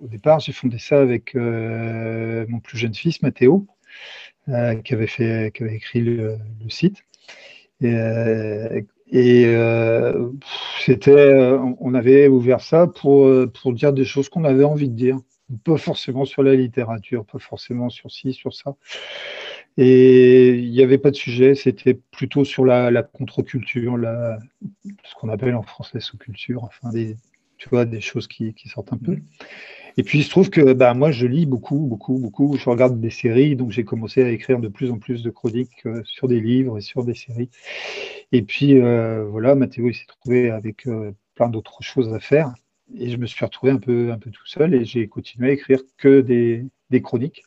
au 0.00 0.08
départ, 0.08 0.40
j'ai 0.40 0.52
fondé 0.52 0.78
ça 0.78 0.98
avec 0.98 1.36
mon 1.36 2.58
plus 2.58 2.78
jeune 2.78 2.94
fils, 2.94 3.22
Mathéo. 3.22 3.68
Euh, 4.50 4.74
qui, 4.82 4.92
avait 4.92 5.04
écrit 5.06 6.00
le, 6.02 6.38
site. 6.68 7.02
Et, 7.80 7.94
euh, 7.94 8.80
euh, 9.14 10.30
c'était, 10.84 11.34
on 11.80 11.94
avait 11.94 12.28
ouvert 12.28 12.60
ça 12.60 12.86
pour, 12.86 13.30
pour 13.52 13.72
dire 13.72 13.94
des 13.94 14.04
choses 14.04 14.28
qu'on 14.28 14.44
avait 14.44 14.64
envie 14.64 14.90
de 14.90 14.94
dire. 14.94 15.18
Pas 15.64 15.78
forcément 15.78 16.24
sur 16.26 16.42
la 16.42 16.54
littérature, 16.54 17.24
pas 17.24 17.38
forcément 17.38 17.88
sur 17.88 18.10
ci, 18.10 18.34
sur 18.34 18.52
ça. 18.52 18.76
Et 19.78 20.50
il 20.50 20.70
n'y 20.70 20.82
avait 20.82 20.98
pas 20.98 21.10
de 21.10 21.16
sujet, 21.16 21.54
c'était 21.54 21.94
plutôt 21.94 22.44
sur 22.44 22.64
la, 22.66 23.02
contre-culture, 23.02 23.96
la, 23.96 24.38
ce 25.04 25.14
qu'on 25.14 25.28
appelle 25.30 25.54
en 25.54 25.62
français 25.62 26.00
sous-culture, 26.00 26.64
enfin 26.64 26.90
des, 26.90 27.16
tu 27.64 27.70
vois, 27.70 27.86
des 27.86 28.02
choses 28.02 28.26
qui, 28.26 28.52
qui 28.52 28.68
sortent 28.68 28.92
un 28.92 28.98
peu. 28.98 29.12
Mmh. 29.12 29.22
Et 29.96 30.02
puis, 30.02 30.18
il 30.18 30.22
se 30.22 30.28
trouve 30.28 30.50
que 30.50 30.74
bah, 30.74 30.92
moi, 30.92 31.12
je 31.12 31.26
lis 31.26 31.46
beaucoup, 31.46 31.78
beaucoup, 31.78 32.18
beaucoup. 32.18 32.58
Je 32.58 32.68
regarde 32.68 33.00
des 33.00 33.08
séries, 33.08 33.56
donc 33.56 33.70
j'ai 33.70 33.84
commencé 33.84 34.22
à 34.22 34.28
écrire 34.28 34.58
de 34.58 34.68
plus 34.68 34.90
en 34.90 34.98
plus 34.98 35.22
de 35.22 35.30
chroniques 35.30 35.86
euh, 35.86 36.02
sur 36.04 36.28
des 36.28 36.42
livres 36.42 36.76
et 36.76 36.82
sur 36.82 37.04
des 37.04 37.14
séries. 37.14 37.48
Et 38.32 38.42
puis, 38.42 38.78
euh, 38.78 39.24
voilà, 39.24 39.54
Mathéo, 39.54 39.88
il 39.88 39.94
s'est 39.94 40.04
trouvé 40.06 40.50
avec 40.50 40.86
euh, 40.86 41.12
plein 41.36 41.48
d'autres 41.48 41.82
choses 41.82 42.12
à 42.12 42.20
faire. 42.20 42.52
Et 42.98 43.08
je 43.08 43.16
me 43.16 43.24
suis 43.24 43.42
retrouvé 43.42 43.72
un 43.72 43.78
peu, 43.78 44.12
un 44.12 44.18
peu 44.18 44.30
tout 44.30 44.46
seul 44.46 44.74
et 44.74 44.84
j'ai 44.84 45.08
continué 45.08 45.48
à 45.48 45.52
écrire 45.52 45.80
que 45.96 46.20
des, 46.20 46.66
des 46.90 47.00
chroniques 47.00 47.44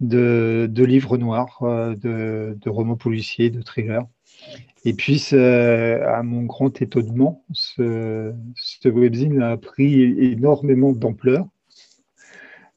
de, 0.00 0.66
de, 0.70 0.84
livres 0.84 1.18
noirs, 1.18 1.58
de, 1.60 2.56
de 2.58 2.70
romans 2.70 2.96
policiers, 2.96 3.50
de 3.50 3.60
thrillers. 3.60 4.06
Et 4.84 4.94
puis, 4.94 5.34
à 5.34 6.22
mon 6.22 6.44
grand 6.44 6.80
étonnement, 6.80 7.44
ce, 7.52 8.32
webzine 8.84 9.42
a 9.42 9.56
pris 9.56 10.02
énormément 10.02 10.92
d'ampleur. 10.92 11.46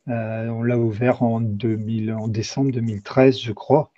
Euh, 0.08 0.48
on 0.50 0.64
l'a 0.64 0.78
ouvert 0.78 1.24
en, 1.24 1.42
2000, 1.42 2.14
en 2.14 2.28
décembre 2.28 2.72
2013, 2.72 3.40
je 3.40 3.52
crois. 3.52 3.92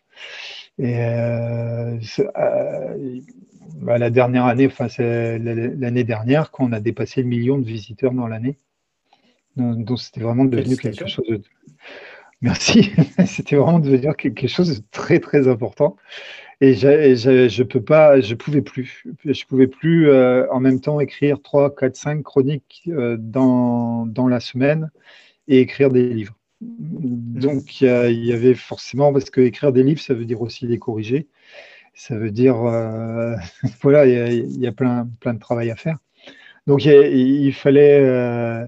Et 0.79 0.97
euh, 0.99 1.97
euh, 2.37 3.19
bah, 3.77 3.97
la 3.97 4.09
dernière 4.09 4.45
année, 4.45 4.67
enfin, 4.67 4.89
c'est 4.89 5.39
l'année 5.39 6.03
dernière, 6.03 6.51
qu'on 6.51 6.71
a 6.71 6.79
dépassé 6.79 7.21
le 7.21 7.29
million 7.29 7.57
de 7.57 7.65
visiteurs 7.65 8.11
dans 8.11 8.27
l'année. 8.27 8.57
Donc, 9.55 9.99
c'était 9.99 10.21
vraiment 10.21 10.45
devenu 10.45 10.77
quelque 10.77 11.07
chose 11.07 11.27
de. 11.27 11.41
Merci. 12.43 12.91
c'était 13.25 13.55
vraiment 13.55 13.79
devenu 13.79 14.13
quelque 14.15 14.47
chose 14.47 14.79
de 14.79 14.85
très, 14.91 15.19
très 15.19 15.47
important. 15.47 15.95
Et 16.59 16.75
je, 16.75 17.63
peux 17.63 17.81
pas, 17.81 18.19
je 18.19 18.35
pouvais 18.35 18.61
plus. 18.61 19.05
Je 19.25 19.45
pouvais 19.45 19.67
plus 19.67 20.09
euh, 20.09 20.45
en 20.51 20.59
même 20.59 20.81
temps 20.81 20.99
écrire 20.99 21.41
3, 21.41 21.73
4, 21.75 21.95
5 21.95 22.23
chroniques 22.23 22.83
euh, 22.89 23.17
dans, 23.17 24.05
dans 24.05 24.27
la 24.27 24.41
semaine 24.41 24.91
et 25.47 25.61
écrire 25.61 25.89
des 25.89 26.09
livres. 26.09 26.37
Donc 26.61 27.81
il 27.81 28.25
y, 28.25 28.33
avait 28.33 28.55
forcément, 28.55 29.11
parce 29.13 29.29
que 29.29 29.41
écrire 29.41 29.71
des 29.71 29.83
livres, 29.83 30.01
ça 30.01 30.13
veut 30.13 30.25
dire 30.25 30.41
aussi 30.41 30.67
les 30.67 30.79
corriger. 30.79 31.27
Ça 31.93 32.17
veut 32.17 32.31
dire, 32.31 32.61
euh, 32.63 33.35
voilà, 33.81 34.05
il 34.05 34.61
y, 34.61 34.67
a, 34.67 34.71
plein, 34.73 35.07
plein 35.21 35.33
de 35.33 35.39
travail 35.39 35.71
à 35.71 35.75
faire. 35.77 35.97
Donc 36.67 36.85
il, 36.85 37.53
fallait, 37.53 38.67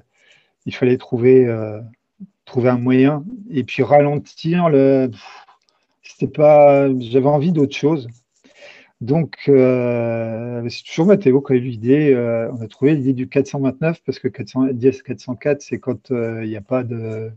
il 0.66 0.76
fallait 0.76 0.98
trouver, 0.98 1.48
trouver 2.46 2.70
un 2.70 2.78
moyen 2.78 3.24
et 3.50 3.64
puis 3.64 3.84
ralentir 3.84 4.70
le 4.70 5.10
c'était 6.04 6.32
pas, 6.32 6.88
j'avais 7.00 7.28
envie 7.28 7.52
d'autre 7.52 7.76
chose. 7.76 8.08
Donc, 9.02 9.36
euh, 9.50 10.68
c'est 10.70 10.84
toujours 10.84 11.08
Mathéo 11.08 11.42
qui 11.42 11.54
a 11.54 11.56
eu 11.58 11.60
l'idée. 11.60 12.14
Euh, 12.14 12.50
on 12.54 12.62
a 12.62 12.68
trouvé 12.68 12.96
l'idée 12.96 13.14
du 13.14 13.28
429 13.28 14.02
parce 14.06 14.20
que 14.20 14.28
410 14.28 15.04
404, 15.04 15.62
c'est 15.62 15.80
quand 15.80 16.12
euh, 16.12 16.44
il 16.44 16.50
n'y 16.50 16.56
a 16.56 16.62
pas 16.62 16.84
de, 16.84 17.32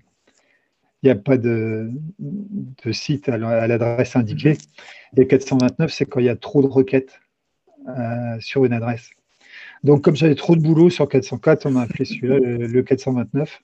il 1.02 1.10
a 1.10 1.16
pas 1.16 1.36
de, 1.36 1.90
site 2.92 3.28
à 3.28 3.36
l'adresse 3.38 4.14
indiquée. 4.16 4.56
Et 5.16 5.26
429, 5.26 5.92
c'est 5.92 6.06
quand 6.06 6.20
il 6.20 6.26
y 6.26 6.30
a 6.30 6.36
trop 6.36 6.62
de 6.62 6.68
requêtes 6.68 7.20
sur 8.40 8.64
une 8.64 8.74
adresse. 8.74 9.10
Donc, 9.82 10.02
comme 10.04 10.14
j'avais 10.14 10.34
trop 10.34 10.56
de 10.56 10.60
boulot 10.60 10.90
sur 10.90 11.08
404, 11.08 11.66
on 11.66 11.76
a 11.76 11.82
appelé 11.82 12.04
celui-là 12.04 12.38
le 12.38 12.82
429. 12.82 13.62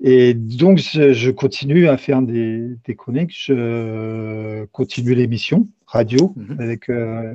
Et 0.00 0.34
donc, 0.34 0.78
je, 0.78 1.30
continue 1.30 1.88
à 1.88 1.96
faire 1.96 2.20
des, 2.22 2.76
chroniques, 2.96 3.32
je 3.34 4.64
continue 4.66 5.14
l'émission 5.14 5.68
radio 5.86 6.34
mhm. 6.36 6.60
avec, 6.60 6.88
euh, 6.90 7.34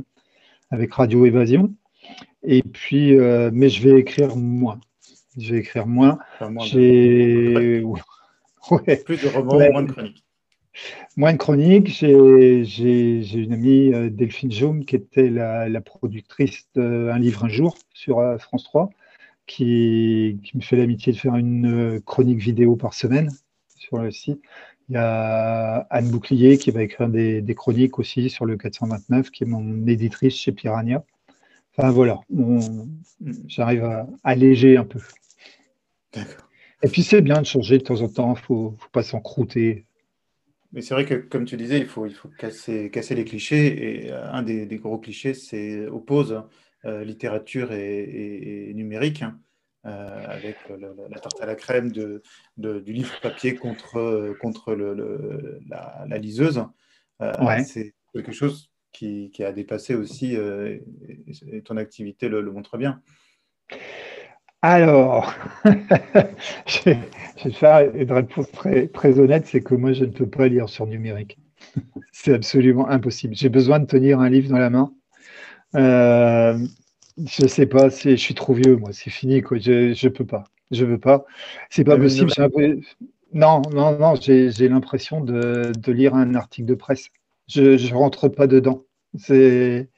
avec 0.69 0.93
Radio 0.93 1.25
Évasion. 1.25 1.73
Et 2.43 2.61
puis, 2.61 3.17
euh, 3.17 3.49
mais 3.53 3.69
je 3.69 3.87
vais 3.87 3.99
écrire 3.99 4.35
moins. 4.35 4.79
Je 5.37 5.53
vais 5.53 5.59
écrire 5.59 5.87
moins. 5.87 6.19
J'ai 6.65 7.81
plus 9.05 9.21
de 9.21 9.27
romans, 9.27 9.59
moins 9.71 9.83
de 9.83 9.91
chroniques. 9.91 10.23
Moins 11.17 11.33
de 11.33 11.37
chroniques. 11.37 11.87
J'ai 11.89 13.33
une 13.33 13.53
amie, 13.53 13.93
euh, 13.93 14.09
Delphine 14.09 14.51
Jaume, 14.51 14.85
qui 14.85 14.95
était 14.95 15.29
la, 15.29 15.67
la 15.67 15.81
productrice 15.81 16.67
d'Un 16.75 17.17
livre 17.17 17.45
un 17.45 17.49
jour 17.49 17.75
sur 17.93 18.21
France 18.39 18.65
3 18.65 18.89
qui, 19.55 20.51
me 20.53 20.61
fait 20.61 20.77
l'amitié 20.77 21.11
de 21.13 21.17
faire 21.17 21.35
une 21.35 21.95
euh, 21.95 21.99
chronique 21.99 22.39
vidéo 22.39 22.75
par 22.75 22.93
semaine 22.93 23.29
sur 23.75 23.97
le 23.97 24.11
site. 24.11 24.41
Il 24.89 24.95
y 24.95 24.97
a 24.97 25.87
Anne 25.89 26.09
Bouclier 26.09 26.57
qui 26.57 26.71
va 26.71 26.83
écrire 26.83 27.09
des, 27.09 27.55
chroniques 27.55 27.99
aussi 27.99 28.29
sur 28.29 28.45
le 28.45 28.57
429, 28.57 29.31
qui 29.31 29.43
est 29.43 29.47
mon 29.47 29.87
éditrice 29.87 30.35
chez 30.35 30.51
Piranha. 30.51 31.03
Enfin 31.71 31.91
voilà, 31.91 32.19
j'arrive 33.47 33.85
à 33.85 34.07
alléger 34.23 34.75
un 34.77 34.83
peu. 34.83 34.99
Et 36.83 36.87
puis 36.89 37.03
c'est 37.03 37.21
bien 37.21 37.41
de 37.41 37.45
changer 37.45 37.77
de 37.77 37.83
temps 37.83 38.01
en 38.01 38.09
temps, 38.09 38.33
il 38.35 38.39
ne 38.39 38.45
faut, 38.45 38.75
pas 38.91 39.03
s'encrouter. 39.03 39.85
Mais 40.73 40.81
c'est 40.81 40.93
vrai 40.93 41.05
que, 41.05 41.15
comme 41.15 41.45
tu 41.45 41.57
disais, 41.57 41.79
il 41.79 41.85
faut, 41.85 42.05
il 42.05 42.13
faut 42.13 42.29
casser, 42.37 42.89
casser 42.89 43.15
les 43.15 43.25
clichés. 43.25 44.05
Et 44.05 44.11
euh, 44.11 44.31
un 44.31 44.41
des, 44.43 44.65
des 44.65 44.77
gros 44.77 44.97
clichés, 44.97 45.33
c'est 45.33 45.87
oppose 45.87 46.31
euh, 46.31 46.41
littérature 46.83 47.71
et, 47.71 48.71
numérique, 48.73 49.21
hein, 49.21 49.39
euh, 49.85 50.25
avec 50.27 50.57
la 51.09 51.19
tarte 51.19 51.41
à 51.41 51.45
la 51.45 51.55
crème 51.55 51.91
de, 51.91 52.21
du 52.57 52.93
livre 52.93 53.19
papier 53.21 53.55
contre, 53.55 54.35
contre 54.39 54.73
le, 54.73 55.59
la, 55.69 56.17
liseuse. 56.17 56.63
Euh, 57.21 57.33
c'est 57.65 57.93
quelque 58.13 58.31
chose 58.31 58.71
qui, 58.91 59.31
a 59.39 59.51
dépassé 59.51 59.95
aussi, 59.95 60.35
et, 60.35 61.61
ton 61.63 61.77
activité 61.77 62.29
le, 62.29 62.43
montre 62.51 62.77
bien. 62.77 63.01
Alors, 64.61 65.33
je, 66.67 66.83
vais, 66.85 67.51
faire 67.51 67.95
une 67.95 68.11
réponse 68.11 68.51
très, 68.51 68.87
très 68.87 69.19
honnête, 69.19 69.47
c'est 69.47 69.61
que 69.61 69.73
moi, 69.73 69.93
je 69.93 70.05
ne 70.05 70.11
peux 70.11 70.29
pas 70.29 70.47
lire 70.47 70.69
sur 70.69 70.85
numérique. 70.85 71.39
c'est 72.11 72.33
absolument 72.35 72.87
impossible. 72.87 73.35
J'ai 73.35 73.49
besoin 73.49 73.79
de 73.79 73.85
tenir 73.85 74.19
un 74.19 74.29
livre 74.29 74.49
dans 74.49 74.59
la 74.59 74.69
main 74.69 74.93
euh, 75.75 76.57
je 77.17 77.47
sais 77.47 77.65
pas, 77.65 77.89
je 77.89 78.15
suis 78.15 78.33
trop 78.33 78.53
vieux, 78.53 78.75
moi, 78.75 78.91
c'est 78.93 79.09
fini, 79.09 79.41
quoi. 79.41 79.57
Je, 79.59 79.93
je 79.93 80.07
peux 80.07 80.25
pas. 80.25 80.45
Je 80.71 80.85
veux 80.85 80.99
pas. 80.99 81.25
C'est 81.69 81.83
pas 81.83 81.97
possible. 81.97 82.31
Non, 83.33 83.61
non, 83.73 83.97
non, 83.97 84.15
j'ai 84.15 84.67
l'impression 84.67 85.21
de, 85.21 85.71
de, 85.77 85.91
lire 85.91 86.15
un 86.15 86.35
article 86.35 86.67
de 86.67 86.75
presse. 86.75 87.09
Je 87.47 87.71
ne 87.71 87.93
rentre 87.93 88.27
pas 88.29 88.47
dedans. 88.47 88.85
C'est. 89.17 89.89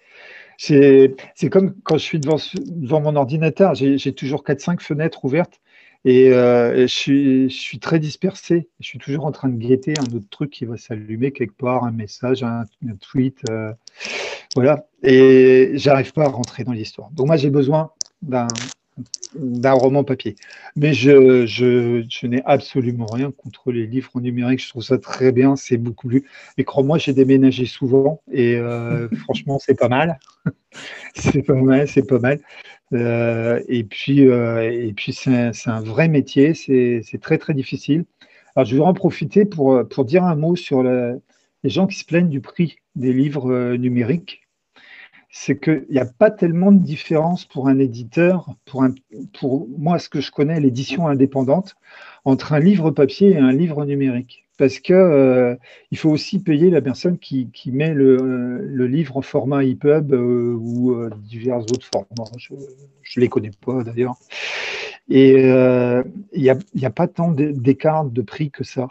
C'est 0.57 1.49
comme 1.51 1.75
quand 1.83 1.97
je 1.97 2.03
suis 2.03 2.19
devant, 2.19 2.37
devant 2.67 3.01
mon 3.01 3.15
ordinateur, 3.15 3.73
j'ai 3.75 4.13
toujours 4.13 4.43
4-5 4.43 4.81
fenêtres 4.81 5.25
ouvertes 5.25 5.59
euh, 6.05 6.73
et 6.75 6.81
je, 6.81 6.93
suis, 6.93 7.49
je, 7.49 7.55
suis, 7.55 7.79
très 7.79 7.99
dispersé. 7.99 8.67
Je 8.79 8.85
suis 8.85 8.99
toujours 8.99 9.25
en 9.25 9.31
train 9.31 9.49
de 9.49 9.57
guetter 9.57 9.93
un 9.97 10.15
autre 10.15 10.27
truc 10.29 10.51
qui 10.51 10.65
va 10.65 10.77
s'allumer 10.77 11.31
quelque 11.31 11.55
part, 11.55 11.83
un 11.85 11.91
message, 11.91 12.43
un, 12.43 12.65
tweet. 12.99 13.39
Euh, 13.49 13.73
voilà. 14.55 14.85
Et 15.03 15.71
j'arrive 15.75 16.11
pas 16.13 16.25
à 16.25 16.29
rentrer 16.29 16.63
dans 16.63 16.73
l'histoire. 16.73 17.09
Donc, 17.11 17.27
moi, 17.27 17.37
j'ai 17.37 17.49
besoin 17.49 17.91
d'un 18.21 18.47
d'un 19.35 19.73
roman 19.73 20.03
papier. 20.03 20.35
Mais 20.75 20.93
je, 20.93 21.45
je, 21.45 22.05
je 22.07 22.27
n'ai 22.27 22.43
absolument 22.45 23.07
rien 23.07 23.31
contre 23.31 23.71
les 23.71 23.87
livres 23.87 24.21
numériques. 24.21 24.63
Je 24.63 24.69
trouve 24.69 24.83
ça 24.83 24.97
très 24.97 25.31
bien. 25.31 25.55
C'est 25.55 25.77
beaucoup 25.77 26.07
plus. 26.07 26.23
Et 26.57 26.63
crois-moi, 26.63 26.97
j'ai 26.97 27.13
déménagé 27.13 27.65
souvent 27.65 28.21
et 28.31 28.55
euh, 28.55 29.09
franchement, 29.23 29.59
c'est 29.65 29.77
pas 29.77 29.89
mal. 29.89 30.19
c'est 31.15 31.41
pas 31.41 31.55
mal, 31.55 31.87
c'est 31.87 32.07
pas 32.07 32.19
mal. 32.19 32.39
Euh, 32.93 33.61
et 33.67 33.83
puis, 33.83 34.27
euh, 34.27 34.71
et 34.71 34.93
puis 34.93 35.13
c'est 35.13 35.51
un, 35.67 35.81
vrai 35.81 36.07
métier, 36.07 36.53
c'est 36.53 37.19
très 37.21 37.37
très 37.37 37.53
difficile. 37.53 38.05
Alors, 38.55 38.65
je 38.65 38.75
vais 38.75 38.83
en 38.83 38.93
profiter 38.93 39.45
pour, 39.45 39.87
pour 39.89 40.05
dire 40.05 40.23
un 40.23 40.35
mot 40.35 40.55
sur 40.55 40.83
les 40.83 41.69
gens 41.69 41.87
qui 41.87 41.97
se 41.97 42.05
plaignent 42.05 42.29
du 42.29 42.41
prix 42.41 42.77
des 42.95 43.13
livres 43.13 43.51
euh, 43.51 43.77
numériques. 43.77 44.41
C'est 45.29 45.59
qu'il 45.59 45.87
n'y 45.89 45.97
a 45.99 46.05
pas 46.05 46.29
tellement 46.29 46.71
de 46.71 46.83
différence 46.83 47.45
pour 47.45 47.67
un 47.67 47.79
éditeur, 47.79 48.53
pour, 48.65 48.83
un, 48.83 48.93
pour 49.39 49.67
moi, 49.79 49.97
ce 49.97 50.07
que 50.07 50.21
je 50.21 50.29
connais, 50.31 50.59
l'édition 50.59 51.07
indépendante, 51.07 51.75
entre 52.23 52.53
un 52.53 52.59
livre 52.59 52.91
papier 52.91 53.31
et 53.31 53.37
un 53.37 53.51
livre 53.51 53.83
numérique 53.85 54.45
parce 54.63 54.79
que 54.79 54.93
euh, 54.93 55.55
il 55.91 55.97
faut 55.97 56.09
aussi 56.09 56.39
payer 56.39 56.69
la 56.69 56.79
personne 56.79 57.17
qui, 57.17 57.51
met 57.65 57.93
le, 57.93 58.87
livre 58.87 59.17
en 59.17 59.21
format 59.21 59.65
EPUB 59.65 60.13
euh, 60.13 60.55
ou 60.57 60.93
euh, 60.93 61.09
divers 61.17 61.57
autres 61.57 61.85
formats. 61.93 62.31
Je 62.37 62.53
ne 62.53 63.21
les 63.21 63.27
connais 63.27 63.51
pas 63.65 63.83
d'ailleurs. 63.83 64.15
Et 65.09 65.33
il 65.33 66.57
n'y 66.75 66.85
a, 66.85 66.89
pas 66.89 67.07
tant 67.09 67.31
d'écart 67.31 68.05
de 68.05 68.21
prix 68.21 68.51
que 68.51 68.63
ça. 68.63 68.87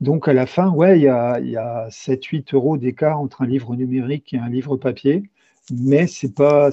Donc 0.00 0.26
à 0.26 0.32
la 0.32 0.46
fin, 0.46 0.70
ouais, 0.70 0.98
il 0.98 1.02
y 1.02 1.08
a, 1.08 1.38
y 1.38 1.56
a 1.56 1.86
7-8 1.90 2.52
euros 2.56 2.76
d'écart 2.76 3.20
entre 3.20 3.42
un 3.42 3.46
livre 3.46 3.76
numérique 3.76 4.34
et 4.34 4.38
un 4.38 4.48
livre 4.48 4.76
papier, 4.76 5.22
mais 5.72 6.08
ce 6.08 6.26
n'est 6.26 6.32
pas, 6.32 6.70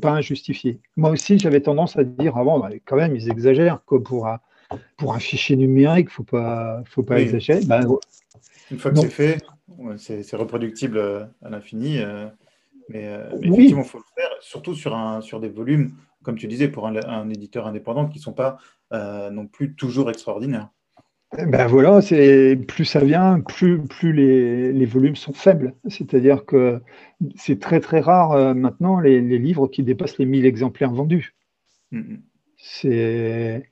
pas, 0.00 0.10
injustifié. 0.12 0.80
Moi 0.96 1.10
aussi, 1.10 1.38
j'avais 1.38 1.60
tendance 1.60 1.98
à 1.98 2.04
dire, 2.04 2.38
avant, 2.38 2.62
ah 2.62 2.70
quand 2.86 2.96
même, 2.96 3.14
ils 3.14 3.30
exagèrent 3.30 3.84
quoi, 3.84 4.02
pour 4.02 4.26
pour 4.96 5.14
un 5.14 5.18
fichier 5.18 5.56
numérique, 5.56 6.08
il 6.10 6.12
faut 6.12 6.24
pas, 6.24 6.82
faut 6.86 7.02
pas 7.02 7.20
exagérer. 7.20 7.64
Bah, 7.64 7.80
Une 8.70 8.78
fois 8.78 8.90
que 8.90 9.00
c'est 9.00 9.08
fait, 9.08 9.38
c'est 9.96 10.36
reproductible 10.36 10.98
euh, 10.98 11.24
à 11.42 11.50
l'infini. 11.50 11.98
Euh, 11.98 12.26
mais, 12.88 13.06
euh, 13.06 13.30
effectivement, 13.42 13.82
il 13.82 13.88
faut 13.88 13.98
le 13.98 14.04
faire, 14.22 14.30
surtout 14.40 14.74
sur, 14.74 14.94
un, 14.94 15.20
sur 15.20 15.40
des 15.40 15.48
volumes, 15.48 15.92
comme 16.22 16.36
tu 16.36 16.46
disais, 16.46 16.68
pour 16.68 16.86
un, 16.86 17.30
éditeur 17.30 17.66
indépendant 17.66 18.06
qui 18.06 18.18
ne 18.18 18.22
sont 18.22 18.32
pas 18.32 18.58
non 18.92 19.46
plus 19.46 19.74
toujours 19.74 20.10
extraordinaires. 20.10 20.68
Ben 21.32 21.66
voilà, 21.66 22.00
plus 22.68 22.84
ça 22.84 23.00
vient, 23.00 23.40
plus, 23.40 23.82
plus 23.82 24.12
les, 24.12 24.72
les 24.72 24.86
volumes 24.86 25.16
sont 25.16 25.32
faibles. 25.32 25.74
C'est-à-dire 25.88 26.46
que 26.46 26.80
c'est 27.34 27.58
très 27.58 27.80
très 27.80 27.98
rare 27.98 28.54
maintenant 28.54 29.00
les, 29.00 29.20
les, 29.20 29.38
livres 29.38 29.66
qui 29.66 29.82
dépassent 29.82 30.18
les 30.18 30.24
1000 30.24 30.46
exemplaires 30.46 30.92
vendus. 30.92 31.34
Mm, 31.90 31.98
mm. 31.98 32.22
C'est 32.58 33.68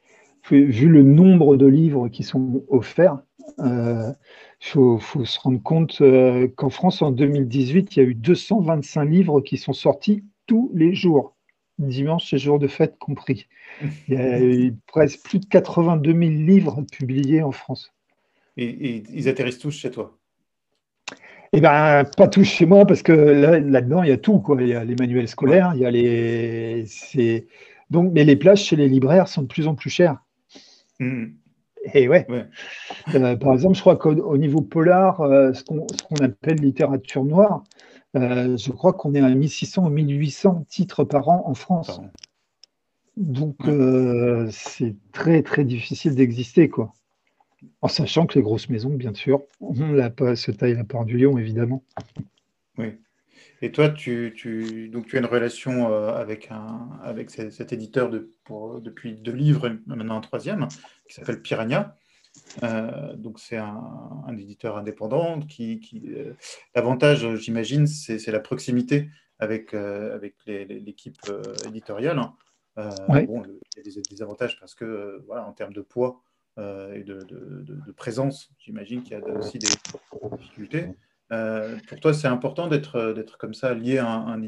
vu 0.50 0.88
le 0.88 1.02
nombre 1.02 1.56
de 1.56 1.66
livres 1.66 2.08
qui 2.08 2.22
sont 2.22 2.62
offerts, 2.68 3.18
il 3.58 3.64
euh, 3.64 4.12
faut, 4.60 5.24
se 5.24 5.38
rendre 5.40 5.62
compte 5.62 5.98
euh, 6.00 6.48
qu'en 6.56 6.70
France, 6.70 7.02
en 7.02 7.10
2018, 7.10 7.96
il 7.96 8.02
y 8.02 8.02
a 8.02 8.08
eu 8.08 8.14
225 8.14 9.04
livres 9.04 9.40
qui 9.40 9.56
sont 9.56 9.72
sortis 9.72 10.24
tous 10.46 10.70
les 10.74 10.94
jours, 10.94 11.34
dimanche 11.78 12.32
et 12.32 12.38
jours 12.38 12.58
de 12.58 12.68
fête 12.68 12.96
compris. 12.98 13.46
Il 14.08 14.14
y 14.14 14.16
a 14.16 14.40
eu 14.40 14.74
presque 14.86 15.22
plus 15.24 15.38
de 15.40 15.46
82 15.46 16.12
000 16.12 16.22
livres 16.22 16.84
publiés 16.92 17.42
en 17.42 17.52
France. 17.52 17.92
Et, 18.56 19.02
ils 19.12 19.28
atterrissent 19.28 19.58
tous 19.58 19.72
chez 19.72 19.90
toi? 19.90 20.16
Eh 21.52 21.60
bien, 21.60 22.04
pas 22.16 22.28
tous 22.28 22.44
chez 22.44 22.66
moi, 22.66 22.84
parce 22.84 23.02
que 23.02 23.12
là-dedans, 23.12 24.02
il 24.02 24.08
y 24.08 24.12
a 24.12 24.16
tout. 24.16 24.40
Quoi. 24.40 24.60
Il 24.60 24.68
y 24.68 24.74
a 24.74 24.84
les 24.84 24.96
manuels 24.96 25.28
scolaires, 25.28 25.72
il 25.74 25.82
y 25.82 25.86
a 25.86 25.90
les. 25.90 27.46
Donc, 27.90 28.12
mais 28.12 28.24
les 28.24 28.34
places 28.34 28.60
chez 28.60 28.76
les 28.76 28.88
libraires 28.88 29.28
sont 29.28 29.42
de 29.42 29.46
plus 29.46 29.68
en 29.68 29.74
plus 29.74 29.90
chères. 29.90 30.18
Et 31.92 32.08
ouais. 32.08 32.26
Euh, 33.14 33.36
par 33.36 33.52
exemple, 33.52 33.76
je 33.76 33.80
crois 33.80 33.96
qu'au 33.96 34.36
niveau 34.38 34.60
polar, 34.60 35.20
euh, 35.20 35.52
ce 35.52 35.64
qu'on 35.64 35.86
appelle 36.22 36.58
littérature 36.58 37.24
noire, 37.24 37.64
euh, 38.16 38.56
je 38.56 38.70
crois 38.70 38.92
qu'on 38.92 39.14
est 39.14 39.20
à 39.20 39.28
1600 39.28 39.86
ou 39.86 39.90
1800 39.90 40.64
titres 40.68 41.04
par 41.04 41.28
an 41.28 41.42
en 41.46 41.54
France. 41.54 42.00
Donc, 43.16 43.56
c'est 44.50 44.94
très, 45.12 45.42
très 45.42 45.64
difficile 45.64 46.14
d'exister, 46.14 46.68
quoi. 46.68 46.92
En 47.80 47.88
sachant 47.88 48.26
que 48.26 48.38
les 48.38 48.42
grosses 48.42 48.68
maisons, 48.68 48.90
bien 48.90 49.14
sûr, 49.14 49.40
on 49.60 49.92
la 49.92 50.10
se 50.36 50.50
taille 50.50 50.74
la 50.74 50.84
part 50.84 51.04
du 51.04 51.16
lion, 51.16 51.38
évidemment. 51.38 51.82
Oui. 52.76 52.94
Et 53.64 53.72
toi, 53.72 53.88
tu, 53.88 54.34
tu, 54.36 54.90
donc 54.90 55.06
tu 55.06 55.16
as 55.16 55.20
une 55.20 55.26
relation 55.26 55.90
avec, 56.08 56.50
un, 56.50 56.90
avec 57.02 57.30
cet 57.30 57.72
éditeur 57.72 58.10
de, 58.10 58.30
pour, 58.44 58.78
depuis 58.82 59.14
deux 59.14 59.32
livres, 59.32 59.70
maintenant 59.86 60.18
un 60.18 60.20
troisième, 60.20 60.68
qui 61.08 61.14
s'appelle 61.14 61.40
Piranha. 61.40 61.96
Euh, 62.62 63.14
donc 63.14 63.38
c'est 63.38 63.56
un, 63.56 64.36
éditeur 64.38 64.76
indépendant 64.76 65.40
qui, 65.40 65.80
euh, 66.14 66.34
l'avantage, 66.74 67.36
j'imagine, 67.36 67.86
c'est 67.86 68.30
la 68.30 68.40
proximité 68.40 69.08
avec, 69.38 69.72
euh, 69.72 70.14
avec 70.14 70.34
l'équipe 70.44 71.16
éditoriale. 71.66 72.20
Bon, 72.76 73.42
il 73.76 73.78
y 73.78 73.80
a 73.80 74.02
des, 74.10 74.22
avantages 74.22 74.60
parce 74.60 74.74
que 74.74 75.22
voilà, 75.26 75.46
en 75.46 75.52
termes 75.52 75.72
de 75.72 75.80
poids 75.80 76.20
et 76.58 77.02
de, 77.02 77.18
de, 77.24 77.92
présence, 77.92 78.50
j'imagine 78.58 79.02
qu'il 79.02 79.18
y 79.18 79.20
a 79.20 79.24
aussi 79.38 79.58
des 79.58 79.68
difficultés. 80.36 80.88
Pour 81.28 82.00
toi, 82.00 82.14
c'est 82.14 82.28
important 82.28 82.68
d'être 82.68 83.36
comme 83.38 83.54
ça 83.54 83.74
lié 83.74 83.98
à 83.98 84.08
un, 84.08 84.42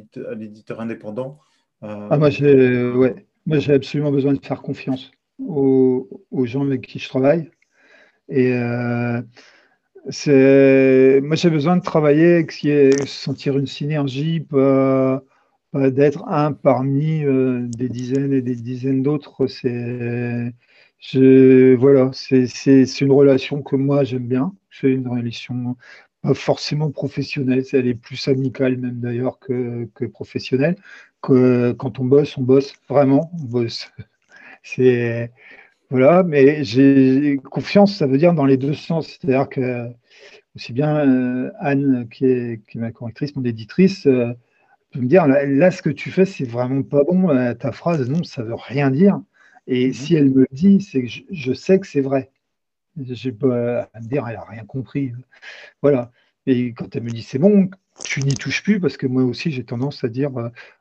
indépendant. 0.78 1.38
Ah, 1.82 2.16
moi, 2.18 2.30
j'ai 2.30 2.84
ouais. 2.90 3.26
absolument 3.68 4.10
besoin 4.10 4.32
de 4.32 4.44
faire 4.44 4.62
confiance 4.62 5.10
aux, 5.38 6.08
gens 6.44 6.64
avec 6.64 6.82
qui 6.82 6.98
je 6.98 7.08
travaille. 7.08 7.50
Et 8.28 8.52
euh, 8.54 9.22
moi, 11.20 11.36
j'ai 11.36 11.50
besoin 11.50 11.76
de 11.76 11.82
travailler, 11.82 12.44
de 12.44 13.06
sentir 13.06 13.58
une 13.58 13.66
synergie, 13.66 14.40
pas, 14.40 15.22
d'être 15.74 16.26
un 16.28 16.52
parmi 16.52 17.24
euh, 17.24 17.66
des 17.68 17.88
dizaines 17.88 18.32
et 18.32 18.40
des 18.40 18.54
dizaines 18.54 19.02
d'autres. 19.02 19.46
C'est 19.46 20.54
voilà, 21.78 22.10
c'est 22.12 23.00
une 23.00 23.12
relation 23.12 23.62
que 23.62 23.76
moi 23.76 24.04
j'aime 24.04 24.26
bien. 24.26 24.54
C'est 24.70 24.90
une 24.90 25.08
relation 25.08 25.76
forcément 26.34 26.90
professionnelle, 26.90 27.64
elle 27.72 27.86
est 27.86 27.94
plus 27.94 28.28
amicale 28.28 28.76
même 28.78 29.00
d'ailleurs 29.00 29.38
que, 29.38 29.88
que 29.94 30.04
professionnelle. 30.04 30.76
Que, 31.22 31.72
quand 31.72 31.98
on 31.98 32.04
bosse, 32.04 32.36
on 32.38 32.42
bosse 32.42 32.74
vraiment, 32.88 33.30
on 33.40 33.44
bosse. 33.44 33.90
C'est 34.62 35.30
voilà, 35.90 36.24
mais 36.24 36.64
j'ai 36.64 37.38
confiance, 37.44 37.96
ça 37.96 38.06
veut 38.08 38.18
dire 38.18 38.34
dans 38.34 38.44
les 38.44 38.56
deux 38.56 38.74
sens. 38.74 39.06
C'est-à-dire 39.20 39.48
que 39.48 39.88
aussi 40.56 40.72
bien 40.72 40.96
euh, 41.08 41.52
Anne, 41.60 42.08
qui 42.10 42.24
est, 42.26 42.74
ma 42.74 42.90
correctrice, 42.90 43.36
mon 43.36 43.44
éditrice, 43.44 44.06
euh, 44.06 44.32
peut 44.92 45.00
me 45.00 45.06
dire 45.06 45.26
là, 45.28 45.70
ce 45.70 45.82
que 45.82 45.90
tu 45.90 46.10
fais, 46.10 46.24
c'est 46.24 46.44
vraiment 46.44 46.82
pas 46.82 47.04
bon. 47.04 47.30
Euh, 47.30 47.54
ta 47.54 47.72
phrase, 47.72 48.08
non, 48.10 48.24
ça 48.24 48.42
veut 48.42 48.54
rien 48.54 48.90
dire. 48.90 49.20
Et 49.66 49.88
mhm. 49.88 49.92
si 49.92 50.14
elle 50.16 50.30
me 50.30 50.40
le 50.40 50.48
dit, 50.52 50.80
c'est 50.80 51.02
que 51.02 51.08
je, 51.30 51.52
sais 51.52 51.78
que 51.78 51.86
c'est 51.86 52.00
vrai. 52.00 52.30
J'ai 52.98 53.32
pas 53.32 53.88
à 53.92 54.00
me 54.00 54.08
dire, 54.08 54.26
elle 54.26 54.36
n'a 54.36 54.44
rien 54.44 54.64
compris. 54.64 55.12
Voilà. 55.82 56.10
Et 56.46 56.72
quand 56.72 56.94
elle 56.94 57.02
me 57.02 57.10
dit 57.10 57.22
c'est 57.22 57.38
bon, 57.38 57.68
tu 58.04 58.22
n'y 58.22 58.34
touches 58.34 58.62
plus 58.62 58.80
parce 58.80 58.96
que 58.96 59.06
moi 59.06 59.24
aussi 59.24 59.50
j'ai 59.50 59.64
tendance 59.64 60.04
à 60.04 60.08
dire 60.08 60.30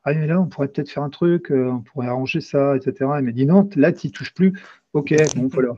ah 0.04 0.14
mais 0.14 0.26
là 0.26 0.40
on 0.40 0.46
pourrait 0.46 0.68
peut-être 0.68 0.90
faire 0.90 1.02
un 1.02 1.10
truc, 1.10 1.50
on 1.50 1.80
pourrait 1.80 2.06
arranger 2.06 2.40
ça, 2.40 2.76
etc. 2.76 3.10
Elle 3.18 3.24
me 3.24 3.32
dit 3.32 3.46
non, 3.46 3.68
là 3.74 3.92
tu 3.92 4.06
n'y 4.06 4.12
touches 4.12 4.32
plus. 4.34 4.58
Ok, 4.92 5.14
bon, 5.36 5.48
voilà. 5.52 5.74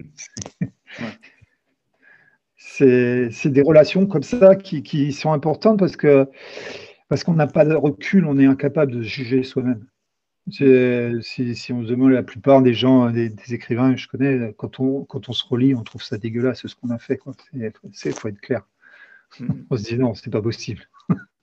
C'est 2.57 3.47
des 3.47 3.63
relations 3.63 4.07
comme 4.07 4.23
ça 4.23 4.55
qui, 4.57 5.13
sont 5.13 5.33
importantes 5.33 5.79
parce 5.79 5.97
que 5.97 6.29
parce 7.09 7.25
qu'on 7.25 7.35
n'a 7.35 7.47
pas 7.47 7.65
de 7.65 7.75
recul, 7.75 8.27
on 8.27 8.39
est 8.39 8.47
incapable 8.47 8.93
de 8.93 9.03
juger 9.03 9.43
soi-même. 9.43 9.87
Si, 10.51 11.73
on 11.73 11.83
se 11.83 11.89
demande 11.89 12.13
la 12.13 12.23
plupart 12.23 12.63
des 12.63 12.75
gens, 12.75 13.11
des, 13.11 13.33
écrivains 13.51 13.95
que 13.95 14.01
je 14.01 14.09
connais, 14.09 14.55
quand 14.57 14.81
on, 14.81 15.05
quand 15.05 15.29
on 15.29 15.33
se 15.33 15.45
relit, 15.47 15.75
on 15.75 15.83
trouve 15.83 16.03
ça 16.03 16.19
dégueulasse 16.19 16.67
ce 16.67 16.75
qu'on 16.75 16.91
a 16.91 16.99
fait. 16.99 17.21
Il 17.55 18.13
faut 18.13 18.29
être 18.29 18.41
clair. 18.41 18.67
Mm. 19.41 19.47
On 19.71 19.77
se 19.77 19.83
dit 19.85 19.99
non, 19.99 20.15
c'est 20.15 20.31
pas 20.31 20.43
possible. 20.43 20.89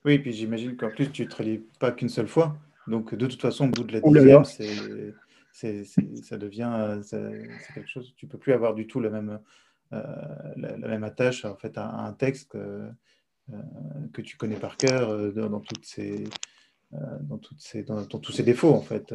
Oui, 0.06 0.13
et 0.13 0.20
puis 0.20 0.34
j'imagine 0.34 0.76
qu'en 0.76 0.89
plus, 0.89 1.12
tu 1.12 1.24
ne 1.24 1.28
te 1.28 1.36
relis 1.36 1.63
pas 1.80 1.91
qu'une 1.91 2.10
seule 2.10 2.28
fois. 2.28 2.58
Donc, 2.88 3.15
de 3.15 3.26
toute 3.26 3.41
façon, 3.41 3.68
au 3.68 3.72
bout 3.72 3.84
de 3.84 3.94
la 3.94 4.02
dixième, 4.02 4.44
c'est 4.44 5.86
ça 6.22 6.38
devient 6.38 6.72
euh, 6.74 7.02
c'est 7.02 7.74
quelque 7.74 7.89
chose. 7.89 8.13
Tu 8.18 8.28
peux 8.28 8.38
plus 8.38 8.54
avoir 8.54 8.76
du 8.76 8.88
tout 8.88 9.00
la 9.00 9.10
même, 9.10 9.39
euh, 9.94 10.04
la, 10.58 10.88
même 10.88 11.04
attache 11.04 11.46
en 11.46 11.56
fait 11.56 11.78
à, 11.78 11.88
un 11.88 12.12
texte 12.12 12.52
que, 12.52 12.89
euh, 13.54 13.62
que 14.13 14.22
tu 14.22 14.36
connais 14.36 14.58
par 14.58 14.76
cœur 14.76 15.32
dans, 15.34 15.62
toutes 15.62 15.86
ces 15.86 16.26
dans, 17.22 17.38
toutes 17.38 17.60
ces, 17.60 17.84
dans, 17.84 18.04
tous 18.06 18.32
ses 18.32 18.44
défauts 18.44 18.74
en 18.74 18.82
fait. 18.82 19.14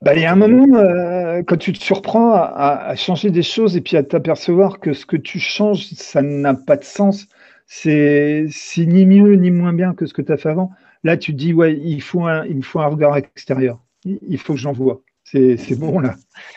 Bah, 0.00 0.14
il 0.14 0.22
y 0.22 0.24
a 0.24 0.32
un 0.32 0.36
moment, 0.36 1.42
quand 1.46 1.56
tu 1.56 1.72
te 1.72 1.82
surprends 1.82 2.32
à, 2.34 2.94
changer 2.96 3.30
des 3.30 3.42
choses 3.42 3.76
et 3.76 3.80
puis 3.80 3.96
à 3.96 4.02
t'apercevoir 4.02 4.80
que 4.80 4.92
ce 4.92 5.06
que 5.06 5.16
tu 5.16 5.38
changes, 5.38 5.86
ça 5.94 6.22
n'a 6.22 6.54
pas 6.54 6.76
de 6.76 6.84
sens, 6.84 7.28
c'est 7.66 8.48
ni 8.78 9.06
mieux 9.06 9.34
ni 9.34 9.50
moins 9.50 9.72
bien 9.72 9.94
que 9.94 10.06
ce 10.06 10.14
que 10.14 10.22
tu 10.22 10.32
as 10.32 10.36
fait 10.36 10.50
avant. 10.50 10.72
Là, 11.04 11.16
tu 11.16 11.32
te 11.32 11.38
dis, 11.38 11.52
ouais, 11.52 11.76
il, 11.76 12.00
faut 12.00 12.26
un, 12.26 12.44
il 12.46 12.56
me 12.56 12.62
faut 12.62 12.80
un 12.80 12.86
regard 12.86 13.16
extérieur 13.16 13.80
il 14.04 14.38
faut 14.38 14.54
que 14.54 14.58
j'envoie. 14.58 15.02
C'est 15.24 15.78
bon 15.78 16.00
là. 16.00 16.16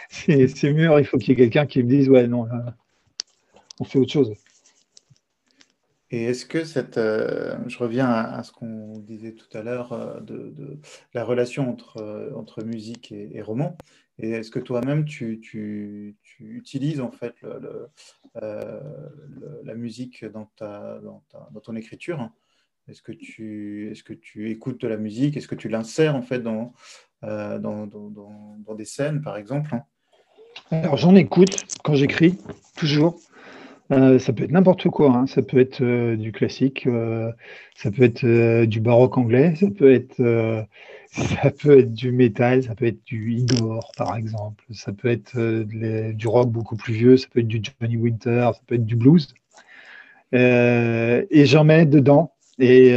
C'est 0.10 0.74
mûr, 0.74 1.00
il 1.00 1.06
faut 1.06 1.18
qu'il 1.18 1.30
y 1.30 1.32
ait 1.34 1.36
quelqu'un 1.36 1.66
qui 1.66 1.82
me 1.84 1.90
dise 1.90 2.10
ouais, 2.10 2.28
non, 2.28 2.46
là, 2.46 2.76
on 3.80 3.86
fait 3.86 4.00
autre 4.00 4.12
chose. 4.12 4.34
Et 6.15 6.23
est-ce 6.23 6.45
que 6.45 6.63
cette. 6.63 6.97
Euh, 6.97 7.58
je 7.67 7.78
reviens 7.78 8.10
à, 8.10 8.41
ce 8.41 8.54
qu'on 8.54 8.99
disait 8.99 9.34
tout 9.34 9.49
à 9.58 9.62
l'heure 9.62 9.91
euh, 9.91 10.21
de, 10.21 10.80
la 11.13 11.25
relation 11.25 11.69
entre, 11.69 11.97
euh, 11.97 12.34
entre 12.36 12.63
musique 12.63 13.12
et, 13.12 13.41
roman. 13.41 13.78
Et 14.17 14.30
est-ce 14.32 14.49
que 14.49 14.60
toi-même, 14.60 15.04
tu, 15.04 15.41
tu, 15.41 16.15
utilises 16.39 17.01
en 17.01 17.12
fait 17.12 17.36
la 18.34 19.75
musique 19.75 20.23
dans, 20.23 20.49
ta, 20.56 20.99
dans, 21.04 21.21
dans 21.51 21.60
ton 21.60 21.75
écriture? 21.75 22.32
Est-ce 22.88 23.01
que, 23.01 23.12
tu, 23.12 23.91
est 23.91 24.01
que 24.01 24.13
tu 24.13 24.49
écoutes 24.51 24.80
de 24.80 24.88
la 24.88 24.95
musique? 24.95 25.36
Est-ce 25.36 25.49
que 25.49 25.56
tu 25.56 25.67
l'insères 25.67 26.15
en 26.15 26.21
fait 26.21 26.39
dans, 26.39 26.71
euh, 27.25 27.60
dans, 27.60 28.75
des 28.78 28.86
scènes, 28.86 29.21
par 29.21 29.36
exemple? 29.36 29.75
Alors 30.71 30.95
j'en 30.95 31.13
écoute 31.15 31.65
quand 31.84 31.95
j'écris, 31.95 32.38
toujours. 32.78 33.19
Euh, 33.91 34.17
ça 34.17 34.34
peut 34.34 34.43
être 34.43 34.52
n'importe 34.52 34.89
quoi, 34.89 35.12
hein. 35.12 35.28
ça 35.28 35.43
peut 35.43 35.60
être 35.60 35.82
euh, 35.82 36.15
du 36.15 36.32
classique, 36.32 36.88
ça 37.76 37.91
peut 37.91 38.04
être 38.04 38.65
du 38.65 38.80
baroque 38.80 39.17
anglais, 39.17 39.54
ça 39.56 39.67
peut 39.69 39.93
être, 39.93 40.17
ça 41.12 41.52
peut 41.52 41.80
être 41.80 41.93
du 41.93 42.12
métal, 42.12 42.63
ça 42.63 42.74
peut 42.74 42.86
être 42.86 43.04
du 43.06 43.34
Igor 43.34 43.91
par 43.98 44.15
exemple, 44.17 44.63
ça 44.71 44.91
peut 44.91 45.10
être 45.10 45.38
du 46.13 46.28
rock 46.28 46.50
beaucoup 46.50 46.76
plus 46.76 46.93
vieux, 46.93 47.17
ça 47.17 47.28
peut 47.32 47.41
être 47.41 47.48
du 47.48 47.62
Johnny 47.80 47.98
Winter, 47.98 48.52
ça 48.54 48.62
peut 48.65 48.76
être 48.76 48.86
du 48.86 48.95
blues. 48.95 49.34
et 50.34 51.45
j'en 51.45 51.63
mets 51.63 51.86
dedans 51.86 52.34
et, 52.60 52.89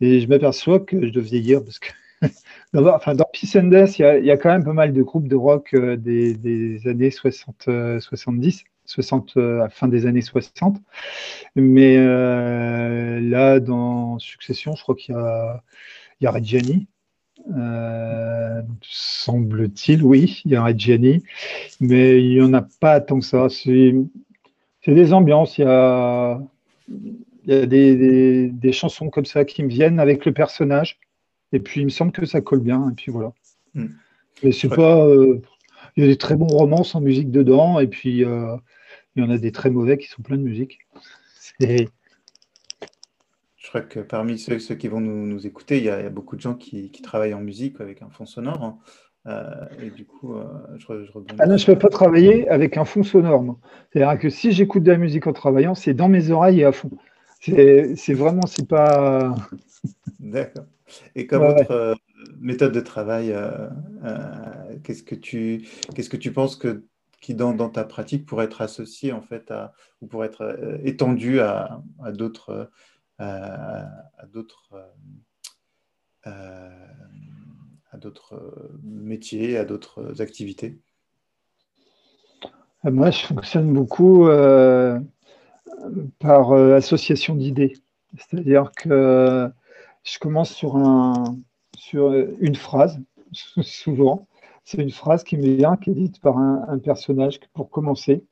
je 0.00 0.26
m'aperçois 0.28 0.80
que 0.80 1.06
je 1.06 1.12
dois 1.12 1.22
vieillir 1.22 1.64
parce 1.64 1.78
que 1.80 1.88
enfin, 2.74 3.14
dans 3.14 3.26
Peace 3.32 3.56
and 3.56 3.68
Death, 3.68 3.98
il 3.98 4.24
y, 4.24 4.30
a, 4.30 4.36
quand 4.36 4.50
même 4.50 4.64
pas 4.64 4.72
mal 4.72 4.92
de 4.92 5.02
groupes 5.02 5.28
de 5.28 5.36
rock 5.36 5.74
euh, 5.74 5.96
des, 5.96 6.86
années 6.86 7.10
60, 7.10 7.68
70, 8.00 8.64
60 8.86 9.36
à 9.36 9.68
fin 9.68 9.88
des 9.88 10.06
années 10.06 10.22
60. 10.22 10.76
Mais 11.54 11.96
euh, 11.98 13.20
là, 13.20 13.60
dans 13.60 14.18
Succession, 14.18 14.74
je 14.76 14.82
crois 14.82 14.94
qu'il 14.94 15.14
y 15.14 15.18
a, 15.18 15.62
il 16.20 16.24
y 16.24 16.26
a 16.26 16.30
Reggiani. 16.30 16.86
Euh, 17.56 18.62
semble-t-il, 18.82 20.02
oui, 20.02 20.42
il 20.44 20.52
y 20.52 20.56
a 20.56 20.64
Reggiani, 20.64 21.22
mais 21.80 22.22
il 22.22 22.30
n'y 22.30 22.42
en 22.42 22.52
a 22.54 22.66
pas 22.80 23.00
tant 23.00 23.20
que 23.20 23.24
ça. 23.24 23.48
C'est 23.48 23.94
des 24.86 25.12
ambiances, 25.12 25.58
il 25.58 25.62
y 25.62 25.64
a, 25.64 26.40
il 26.88 27.24
y 27.46 27.52
a 27.52 27.66
des, 27.66 28.48
des, 28.48 28.72
chansons 28.72 29.10
comme 29.10 29.24
ça 29.24 29.44
qui 29.44 29.62
me 29.62 29.68
viennent 29.68 30.00
avec 30.00 30.24
le 30.24 30.32
personnage. 30.32 30.98
Et 31.52 31.60
puis, 31.60 31.80
il 31.80 31.84
me 31.84 31.90
semble 31.90 32.12
que 32.12 32.26
ça 32.26 32.40
colle 32.40 32.60
bien. 32.60 32.90
Et 32.90 32.94
puis 32.94 33.12
voilà. 33.12 33.32
Hmm. 33.74 33.86
Mais 34.42 34.52
c'est 34.52 34.68
pas. 34.68 35.06
Euh, 35.06 35.40
il 35.96 36.04
y 36.04 36.06
a 36.06 36.10
des 36.10 36.16
très 36.16 36.36
bons 36.36 36.48
romans 36.48 36.84
sans 36.84 37.00
musique 37.00 37.30
dedans. 37.30 37.78
Et 37.80 37.86
puis, 37.86 38.24
euh, 38.24 38.56
il 39.16 39.22
y 39.22 39.26
en 39.26 39.30
a 39.30 39.38
des 39.38 39.52
très 39.52 39.70
mauvais 39.70 39.98
qui 39.98 40.08
sont 40.08 40.22
pleins 40.22 40.36
de 40.36 40.42
musique. 40.42 40.78
Je 41.60 41.86
crois 43.68 43.80
que 43.80 44.00
parmi 44.00 44.38
ceux, 44.38 44.58
ceux 44.58 44.74
qui 44.74 44.88
vont 44.88 45.00
nous, 45.00 45.46
écouter, 45.46 45.78
il 45.78 45.84
y, 45.84 45.90
a, 45.90 46.08
beaucoup 46.10 46.36
de 46.36 46.40
gens 46.40 46.54
qui, 46.54 46.90
travaillent 47.02 47.34
en 47.34 47.40
musique 47.40 47.80
avec 47.80 48.02
un 48.02 48.10
fond 48.10 48.26
sonore. 48.26 48.62
Hein. 48.62 48.78
Euh, 49.26 49.84
et 49.84 49.90
du 49.90 50.04
coup, 50.04 50.36
je, 50.76 51.04
je 51.04 51.10
Ah 51.38 51.46
non, 51.46 51.56
je 51.56 51.68
ne 51.68 51.74
peux 51.74 51.80
pas 51.80 51.88
travailler 51.88 52.48
avec 52.48 52.76
un 52.76 52.84
fond 52.84 53.02
sonore. 53.02 53.58
C'est-à-dire 53.92 54.20
que 54.20 54.30
si 54.30 54.52
j'écoute 54.52 54.84
de 54.84 54.92
la 54.92 54.98
musique 54.98 55.26
en 55.26 55.32
travaillant, 55.32 55.74
c'est 55.74 55.94
dans 55.94 56.08
mes 56.08 56.30
oreilles 56.30 56.60
et 56.60 56.64
à 56.64 56.72
fond. 56.72 56.90
C'est 57.40 58.14
vraiment, 58.14 58.46
c'est 58.46 58.68
pas. 58.68 59.34
D'accord. 60.20 60.66
Et 61.14 61.26
comme 61.26 61.42
autre 61.42 61.70
euh, 61.70 61.94
méthode 62.38 62.72
de 62.72 62.80
travail, 62.80 63.32
euh, 63.32 63.68
euh, 64.04 64.76
qu'est-ce 64.84 65.02
que 65.02 65.14
tu 65.14 65.66
qu'est-ce 65.94 66.10
que 66.10 66.16
tu 66.16 66.32
penses 66.32 66.56
que 66.56 66.84
qui 67.26 67.34
dans, 67.34 67.68
ta 67.68 67.82
pratique 67.82 68.24
pourrait 68.24 68.44
être 68.44 68.60
associé 68.60 69.12
en 69.12 69.20
fait 69.20 69.50
à, 69.50 69.72
ou 70.00 70.06
pourrait 70.06 70.28
être 70.28 70.78
étendu 70.84 71.40
à, 71.40 71.82
d'autres 72.12 72.70
à, 73.18 73.88
d'autres 74.32 74.92
à 76.22 77.96
d'autres 77.98 78.70
métiers, 78.84 79.58
à 79.58 79.64
d'autres 79.64 80.22
activités? 80.22 80.78
Moi, 82.84 83.10
je 83.10 83.26
fonctionne 83.26 83.72
beaucoup 83.72 84.28
par 86.20 86.52
association 86.52 87.34
d'idées. 87.34 87.74
C'est-à-dire 88.16 88.70
que 88.76 89.50
je 90.04 90.18
commence 90.20 90.54
sur, 90.54 90.76
un, 90.76 91.36
sur 91.76 92.14
une 92.38 92.54
phrase, 92.54 93.00
souvent. 93.62 94.28
C'est 94.66 94.82
une 94.82 94.90
phrase 94.90 95.22
qui 95.22 95.36
me 95.36 95.56
vient, 95.56 95.76
qui 95.76 95.90
est 95.90 95.94
dite 95.94 96.20
par 96.20 96.36
un, 96.38 96.78
personnage 96.78 97.38
pour 97.54 97.70
commencer, 97.70 98.24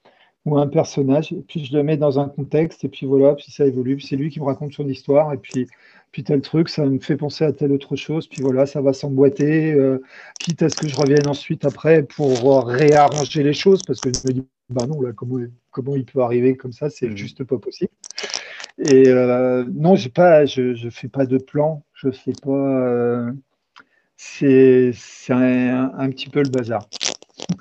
ou 0.44 0.58
un 0.58 0.66
personnage, 0.66 1.32
et 1.32 1.42
puis 1.46 1.64
je 1.64 1.72
le 1.76 1.84
mets 1.84 1.96
dans 1.96 2.18
un 2.18 2.28
contexte, 2.28 2.84
et 2.84 2.88
puis 2.88 3.06
voilà, 3.06 3.34
puis 3.36 3.52
ça 3.52 3.64
évolue, 3.64 3.96
puis 3.96 4.06
c'est 4.06 4.16
lui 4.16 4.30
qui 4.30 4.40
me 4.40 4.44
raconte 4.44 4.72
son 4.72 4.88
histoire, 4.88 5.32
et 5.32 5.38
puis, 5.38 5.68
puis 6.10 6.24
tel 6.24 6.40
truc, 6.40 6.68
ça 6.68 6.84
me 6.86 6.98
fait 6.98 7.16
penser 7.16 7.44
à 7.44 7.52
telle 7.52 7.70
autre 7.70 7.94
chose, 7.94 8.26
puis 8.26 8.42
voilà, 8.42 8.66
ça 8.66 8.82
va 8.82 8.92
s'emboîter, 8.92 9.74
euh, 9.74 10.02
quitte 10.40 10.60
à 10.62 10.68
ce 10.68 10.74
que 10.74 10.88
je 10.88 10.96
revienne 10.96 11.28
ensuite 11.28 11.64
après 11.64 12.02
pour 12.02 12.66
réarranger 12.66 13.44
les 13.44 13.54
choses, 13.54 13.82
parce 13.86 14.00
que 14.00 14.10
je 14.12 14.26
me 14.26 14.32
dis, 14.32 14.46
bah 14.70 14.86
non, 14.86 15.00
là, 15.00 15.12
comment, 15.12 15.38
comment 15.70 15.94
il 15.94 16.04
peut 16.04 16.20
arriver 16.20 16.56
comme 16.56 16.72
ça, 16.72 16.90
c'est 16.90 17.08
mmh. 17.08 17.16
juste 17.16 17.44
pas 17.44 17.58
possible. 17.58 17.92
Et 18.78 19.06
euh, 19.06 19.64
non, 19.72 19.94
pas, 20.12 20.46
je 20.46 20.84
ne 20.84 20.90
fais 20.90 21.08
pas 21.08 21.26
de 21.26 21.38
plan, 21.38 21.84
je 21.92 22.10
fais 22.10 22.32
pas. 22.42 22.50
Euh, 22.50 23.32
c'est 24.26 24.92
un, 25.30 25.92
un, 25.96 26.10
petit 26.10 26.28
peu 26.28 26.42
le 26.42 26.48
bazar. 26.48 26.88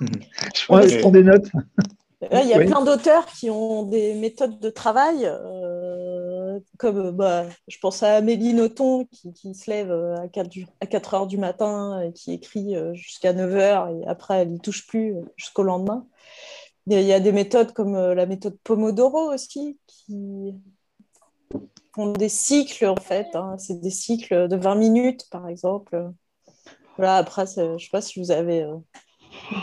je, 0.00 1.00
prends, 1.00 1.10
des 1.10 1.22
notes. 1.22 1.50
Il 2.32 2.48
y 2.48 2.54
a 2.54 2.58
plein 2.60 2.82
d'auteurs 2.82 3.26
qui 3.26 3.50
ont 3.50 3.82
des 3.82 4.14
méthodes 4.14 4.58
de 4.58 4.70
travail, 4.70 5.26
euh, 5.26 6.58
comme 6.78 7.10
bah, 7.10 7.44
je 7.68 7.78
pense 7.78 8.02
à 8.02 8.16
Amélie 8.16 8.54
Nothomb 8.54 9.04
qui, 9.12 9.32
qui 9.34 9.54
se 9.54 9.70
lève 9.70 9.92
à 9.92 10.26
4, 10.28 10.50
à 10.80 10.86
4, 10.86 11.14
heures 11.14 11.26
du 11.26 11.36
matin 11.36 12.00
et 12.00 12.12
qui 12.12 12.32
écrit 12.32 12.76
jusqu'à 12.94 13.34
9 13.34 13.54
heures 13.54 13.88
et 13.88 14.06
après 14.06 14.38
elle 14.38 14.52
n'y 14.52 14.60
touche 14.60 14.86
plus 14.86 15.16
jusqu'au 15.36 15.64
lendemain. 15.64 16.06
Il 16.86 17.00
y 17.00 17.12
a 17.12 17.20
des 17.20 17.32
méthodes 17.32 17.72
comme 17.72 17.94
la 17.94 18.24
méthode 18.24 18.56
Pomodoro 18.64 19.32
aussi 19.32 19.78
qui, 19.86 20.54
font 21.94 22.12
des 22.12 22.28
cycles 22.28 22.86
en 22.86 22.96
fait. 22.96 23.28
Hein. 23.34 23.56
C'est 23.58 23.80
des 23.80 23.90
cycles 23.90 24.48
de 24.48 24.56
20 24.56 24.74
minutes 24.74 25.28
par 25.30 25.48
exemple. 25.48 26.10
Voilà, 26.96 27.16
après, 27.16 27.44
je 27.46 27.72
ne 27.72 27.78
sais 27.78 27.88
pas 27.90 28.00
si 28.00 28.20
vous 28.20 28.30
avez. 28.30 28.62
Euh, 28.62 28.76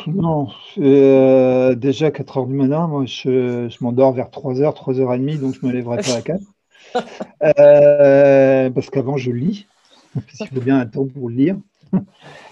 non, 0.07 0.49
euh, 0.79 1.75
déjà 1.75 2.11
4 2.11 2.37
heures 2.37 2.45
du 2.45 2.53
matin, 2.53 2.87
moi 2.87 3.05
je, 3.05 3.69
je 3.69 3.83
m'endors 3.83 4.11
vers 4.11 4.29
3h, 4.29 4.75
3h30, 4.75 5.39
donc 5.39 5.55
je 5.55 5.65
ne 5.65 5.71
me 5.71 5.73
lèverai 5.73 5.97
pas 5.97 6.15
à 6.17 6.21
4. 6.21 6.41
Euh, 7.41 8.69
parce 8.69 8.89
qu'avant 8.89 9.15
je 9.15 9.31
lis, 9.31 9.65
si 10.33 10.43
je 10.45 10.53
veux 10.53 10.59
bien 10.59 10.77
attendre 10.77 11.09
pour 11.13 11.29
lire. 11.29 11.55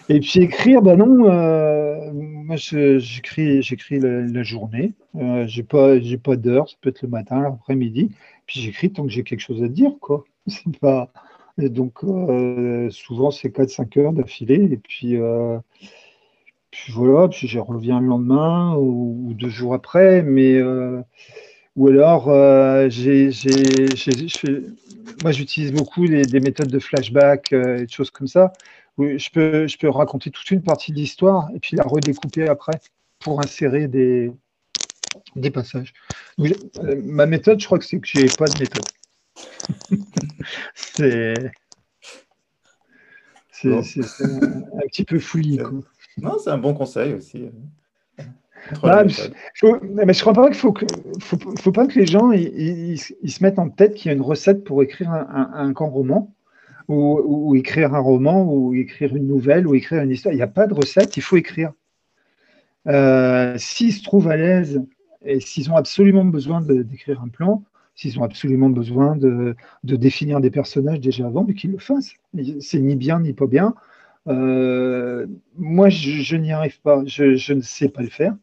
Et 0.07 0.21
puis 0.21 0.39
écrire, 0.39 0.81
ben 0.81 0.95
non, 0.95 2.13
moi 2.13 2.55
j'écris, 2.55 3.61
j'écris 3.61 3.99
la, 3.99 4.43
journée, 4.43 4.93
j'ai 5.45 5.63
pas, 5.63 5.99
j'ai 5.99 6.17
pas 6.17 6.37
d'heure, 6.37 6.69
ça 6.69 6.77
peut 6.79 6.87
être 6.87 7.01
le 7.01 7.09
matin, 7.09 7.41
l'après-midi, 7.41 8.11
puis 8.45 8.61
j'écris 8.61 8.93
tant 8.93 9.03
que 9.03 9.09
j'ai 9.09 9.23
quelque 9.23 9.41
chose 9.41 9.61
à 9.61 9.67
dire, 9.67 9.91
quoi. 9.99 10.23
C'est 10.47 10.79
pas. 10.79 11.11
Donc, 11.67 12.03
euh, 12.03 12.89
souvent, 12.89 13.31
c'est 13.31 13.49
4-5 13.49 13.99
heures 13.99 14.13
d'affilée. 14.13 14.69
Et 14.71 14.77
puis, 14.77 15.17
euh, 15.17 15.57
voilà, 16.89 17.27
puis 17.27 17.47
je 17.47 17.59
reviens 17.59 17.99
le 17.99 18.07
lendemain 18.07 18.75
ou, 18.77 19.33
deux 19.33 19.49
jours 19.49 19.73
après. 19.73 20.21
Mais, 20.21 20.53
euh, 20.53 21.01
ou 21.75 21.87
alors, 21.89 22.25
j'ai, 22.89 23.31
moi, 25.23 25.31
j'utilise 25.31 25.73
beaucoup 25.73 26.07
des 26.07 26.39
méthodes 26.39 26.69
de 26.69 26.79
flashback 26.79 27.51
et 27.51 27.85
des 27.85 27.87
choses 27.89 28.11
comme 28.11 28.27
ça. 28.27 28.53
Où 28.97 29.17
je, 29.17 29.29
peux, 29.29 29.67
je 29.67 29.77
peux 29.77 29.89
raconter 29.89 30.29
toute 30.29 30.49
une 30.51 30.61
partie 30.61 30.91
de 30.91 30.97
l'histoire 30.97 31.49
et 31.55 31.59
puis 31.59 31.77
la 31.77 31.83
redécouper 31.83 32.47
après 32.47 32.79
pour 33.19 33.39
insérer 33.39 33.87
des, 33.87 34.31
passages. 35.53 35.93
Ma 37.03 37.25
méthode, 37.25 37.59
je 37.59 37.65
crois 37.65 37.79
que 37.79 37.85
c'est 37.85 37.99
que 37.99 38.07
j'ai 38.07 38.27
pas 38.27 38.45
de 38.45 38.59
méthode. 38.59 38.83
C'est 40.73 41.33
c'est 43.61 43.73
un, 43.73 43.81
petit 44.87 45.03
peu 45.03 45.19
fouillis. 45.19 45.59
Non, 46.17 46.37
c'est 46.41 46.49
un 46.49 46.57
bon 46.57 46.73
conseil 46.73 47.13
aussi. 47.13 47.49
Ah, 48.83 49.03
mais 49.03 50.13
je 50.13 50.21
crois 50.21 50.33
pas 50.33 50.47
qu'il 50.47 50.55
faut, 50.55 50.71
que, 50.71 50.85
faut, 51.19 51.71
pas 51.71 51.87
que 51.87 51.97
les 51.99 52.05
gens 52.05 52.31
ils, 52.31 52.97
se 52.97 53.43
mettent 53.43 53.59
en 53.59 53.69
tête 53.69 53.95
qu'il 53.95 54.09
y 54.09 54.13
a 54.13 54.15
une 54.15 54.21
recette 54.21 54.63
pour 54.63 54.83
écrire 54.83 55.11
un, 55.11 55.51
un, 55.53 55.71
grand 55.71 55.89
roman 55.89 56.33
ou, 56.87 57.55
écrire 57.55 57.93
un 57.95 57.99
roman 57.99 58.43
ou 58.43 58.73
écrire 58.73 59.15
une 59.15 59.27
nouvelle 59.27 59.67
ou 59.67 59.75
écrire 59.75 60.01
une 60.03 60.11
histoire. 60.11 60.33
Il 60.33 60.37
n'y 60.37 60.43
a 60.43 60.47
pas 60.47 60.67
de 60.67 60.73
recette, 60.73 61.17
il 61.17 61.21
faut 61.21 61.37
écrire. 61.37 61.71
Euh, 62.87 63.55
S'ils 63.57 63.93
se 63.93 64.03
trouvent 64.03 64.29
à 64.29 64.37
l'aise 64.37 64.81
et 65.23 65.39
s'ils 65.39 65.71
ont 65.71 65.75
absolument 65.75 66.25
besoin 66.25 66.61
d'écrire 66.61 67.21
un 67.21 67.27
plan, 67.27 67.63
s'ils 67.99 68.17
ont 68.17 68.23
absolument 68.23 68.69
besoin 68.69 69.17
de, 69.17 69.55
définir 69.83 70.39
des 70.39 70.51
personnages 70.51 71.01
déjà 71.01 71.25
avant, 71.27 71.43
mais 71.43 71.53
qu'ils 71.53 71.71
le 71.71 71.79
fassent. 71.79 72.13
C'est 72.61 72.79
ni 72.79 72.95
bien 72.95 73.19
ni 73.19 73.33
pas 73.33 73.45
bien. 73.45 73.75
Euh, 74.27 75.27
moi, 75.57 75.89
je, 75.89 76.35
n'y 76.37 76.53
arrive 76.53 76.79
pas. 76.79 77.03
Je, 77.05 77.53
ne 77.53 77.61
sais 77.61 77.89
pas 77.89 78.01
le 78.01 78.07
faire. 78.07 78.37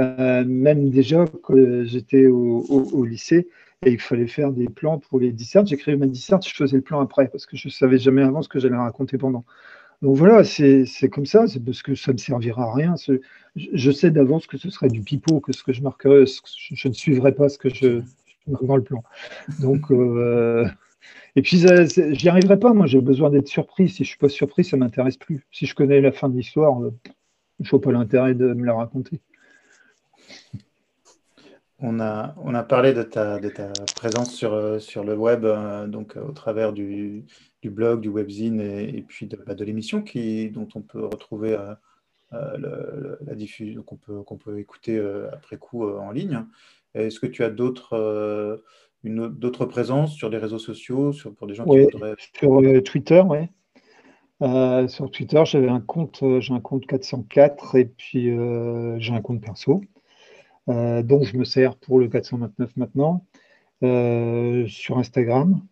Euh, 0.00 0.44
même 0.44 0.90
déjà, 0.90 1.26
quand 1.44 1.54
j'étais 1.84 2.26
au, 2.26 3.04
lycée 3.04 3.48
et 3.86 3.92
il 3.92 4.00
fallait 4.00 4.26
faire 4.26 4.50
des 4.50 4.68
plans 4.68 4.98
pour 4.98 5.20
les 5.20 5.30
dissertes, 5.30 5.68
j'écrivais 5.68 5.96
ma 5.96 6.06
disserte, 6.06 6.46
je 6.48 6.54
faisais 6.54 6.76
le 6.76 6.82
plan 6.82 7.00
après 7.00 7.28
parce 7.28 7.46
que 7.46 7.56
je 7.56 7.68
ne 7.68 7.72
savais 7.72 7.98
jamais 7.98 8.22
avant 8.22 8.42
ce 8.42 8.48
que 8.48 8.58
j'allais 8.58 8.76
raconter 8.76 9.16
pendant. 9.16 9.44
Donc 10.02 10.16
voilà, 10.16 10.42
c'est 10.42 11.08
comme 11.12 11.26
ça, 11.26 11.46
c'est 11.46 11.64
parce 11.64 11.82
que 11.82 11.94
ça 11.94 12.12
ne 12.12 12.18
servira 12.18 12.64
à 12.64 12.74
rien. 12.74 12.94
Je 13.54 13.90
sais 13.92 14.10
d'avance 14.10 14.48
que 14.48 14.56
ce 14.56 14.70
serait 14.70 14.88
du 14.88 15.02
pipeau, 15.02 15.38
que 15.38 15.52
ce 15.52 15.62
que 15.62 15.72
je 15.72 15.82
marquerais, 15.82 16.24
je 16.26 16.88
ne 16.88 16.92
suivrai 16.92 17.32
pas 17.32 17.48
ce 17.48 17.58
que 17.58 17.68
je, 17.68 18.02
dans 18.46 18.76
le 18.76 18.82
plan. 18.82 19.02
Donc, 19.60 19.90
euh, 19.90 20.66
et 21.36 21.42
puis, 21.42 21.64
j'y 21.86 22.28
arriverai 22.28 22.58
pas, 22.58 22.72
moi, 22.72 22.86
j'ai 22.86 23.00
besoin 23.00 23.30
d'être 23.30 23.48
surpris. 23.48 23.88
Si 23.88 23.98
je 23.98 24.02
ne 24.02 24.06
suis 24.06 24.18
pas 24.18 24.28
surpris, 24.28 24.64
ça 24.64 24.76
ne 24.76 24.82
m'intéresse 24.82 25.16
plus. 25.16 25.46
Si 25.50 25.66
je 25.66 25.74
connais 25.74 26.00
la 26.00 26.12
fin 26.12 26.28
de 26.28 26.36
l'histoire, 26.36 26.82
euh, 26.82 26.92
je 27.60 27.66
ne 27.66 27.70
vois 27.70 27.80
pas 27.80 27.92
l'intérêt 27.92 28.34
de 28.34 28.52
me 28.52 28.64
la 28.64 28.74
raconter. 28.74 29.20
On 31.84 31.98
a, 31.98 32.36
on 32.44 32.54
a 32.54 32.62
parlé 32.62 32.92
de 32.92 33.02
ta, 33.02 33.40
de 33.40 33.48
ta 33.48 33.72
présence 33.96 34.32
sur, 34.32 34.52
euh, 34.52 34.78
sur 34.78 35.02
le 35.02 35.16
web, 35.16 35.44
donc 35.88 36.16
au 36.16 36.30
travers 36.30 36.72
du, 36.72 37.24
du 37.60 37.70
blog, 37.70 38.00
du 38.00 38.08
webzine 38.08 38.60
et, 38.60 39.04
puis 39.08 39.26
de, 39.26 39.36
bah, 39.36 39.54
l'émission 39.58 40.04
dont 40.52 40.68
on 40.76 40.80
peut 40.80 41.04
retrouver 41.04 41.58
la 42.30 43.34
diffusion, 43.34 43.82
qu'on 43.82 43.96
peut, 43.96 44.22
qu'on 44.22 44.38
peut 44.38 44.60
écouter 44.60 45.00
après 45.32 45.56
coup 45.56 45.88
en 45.88 46.12
ligne. 46.12 46.44
Est-ce 46.94 47.20
que 47.20 47.26
tu 47.26 47.44
as 47.44 47.50
d'autres 47.50 48.62
une 49.04 49.28
d'autres 49.28 49.66
présences 49.66 50.14
sur 50.14 50.28
les 50.28 50.38
réseaux 50.38 50.60
sociaux 50.60 51.12
sur, 51.12 51.34
pour 51.34 51.48
des 51.48 51.54
gens 51.54 51.64
qui 51.64 51.80
voudraient... 51.80 52.14
Sur 52.18 52.82
Twitter, 52.84 53.22
oui. 53.26 54.88
sur 54.88 55.10
Twitter, 55.10 55.42
j'avais 55.44 55.68
un 55.68 55.80
compte, 55.80 56.22
j'ai 56.38 56.54
un 56.54 56.60
compte 56.60 56.86
404 56.86 57.76
et 57.76 57.86
puis 57.86 58.30
j'ai 58.98 59.12
un 59.12 59.20
compte 59.20 59.40
perso, 59.40 59.80
dont 60.68 61.22
je 61.22 61.36
me 61.36 61.44
sers 61.44 61.76
pour 61.76 61.98
le 61.98 62.08
429 62.08 62.76
maintenant. 62.76 63.24
sur 63.80 64.98
Instagram, 64.98 65.62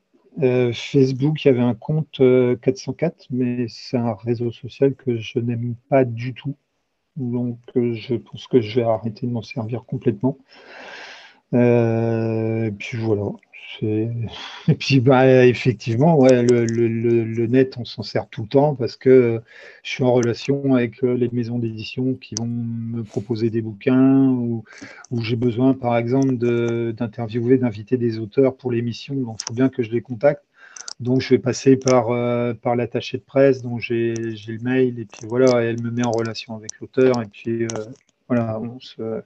euh, 0.43 0.73
Facebook, 0.73 1.45
il 1.45 1.49
y 1.49 1.51
avait 1.51 1.61
un 1.61 1.75
compte 1.75 2.21
404, 2.63 3.23
euh, 3.23 3.27
mais 3.31 3.67
c'est 3.69 3.97
un 3.97 4.15
réseau 4.15 4.51
social 4.53 4.95
que 4.95 5.19
je 5.19 5.39
n'aime 5.39 5.75
pas 5.89 6.05
du 6.05 6.35
tout. 6.35 6.57
Donc, 7.17 7.59
euh, 7.77 7.95
je 7.95 8.15
pense 8.15 8.47
que 8.47 8.61
je 8.61 8.81
vais 8.81 8.87
arrêter 8.87 9.27
de 9.27 9.33
m'en 9.33 9.43
servir 9.43 9.85
complètement. 9.85 10.39
Et 11.53 12.71
puis 12.79 12.99
voilà. 12.99 13.33
Et 13.83 14.75
puis, 14.79 15.01
bah, 15.01 15.47
effectivement, 15.47 16.19
ouais, 16.19 16.43
le, 16.43 17.47
net, 17.47 17.77
on 17.79 17.85
s'en 17.85 18.03
sert 18.03 18.29
tout 18.29 18.43
le 18.43 18.49
temps 18.49 18.75
parce 18.75 18.97
que 18.97 19.41
je 19.83 19.91
suis 19.91 20.05
en 20.05 20.13
relation 20.13 20.75
avec 20.75 21.03
euh, 21.03 21.15
les 21.15 21.31
maisons 21.33 21.59
d'édition 21.59 22.15
qui 22.15 22.35
vont 22.39 22.47
me 22.47 23.03
proposer 23.03 23.51
des 23.51 23.63
bouquins 23.63 24.29
ou, 24.29 24.65
j'ai 25.21 25.37
besoin, 25.37 25.75
par 25.75 25.97
exemple, 25.97 26.37
d'interviewer, 26.93 27.59
d'inviter 27.59 27.97
des 27.97 28.19
auteurs 28.19 28.57
pour 28.57 28.73
l'émission. 28.73 29.15
Donc, 29.15 29.41
il 29.43 29.45
faut 29.49 29.55
bien 29.55 29.69
que 29.69 29.83
je 29.83 29.91
les 29.91 30.03
contacte. 30.03 30.45
Donc, 30.99 31.21
je 31.23 31.31
vais 31.31 31.39
passer 31.39 31.77
par, 31.77 32.11
euh, 32.11 32.53
par 32.53 32.77
l'attaché 32.77 33.19
de 33.19 33.23
presse, 33.23 33.63
dont 33.63 33.79
j'ai 33.79 34.13
le 34.15 34.63
mail, 34.63 34.99
et 34.99 35.07
puis 35.07 35.27
voilà, 35.27 35.63
elle 35.63 35.83
me 35.83 35.91
met 35.91 36.05
en 36.05 36.11
relation 36.11 36.55
avec 36.57 36.79
l'auteur, 36.81 37.23
et 37.23 37.27
puis 37.27 37.65
euh, 37.65 37.69
voilà, 38.29 38.61
on 38.61 38.79
se, 38.81 39.23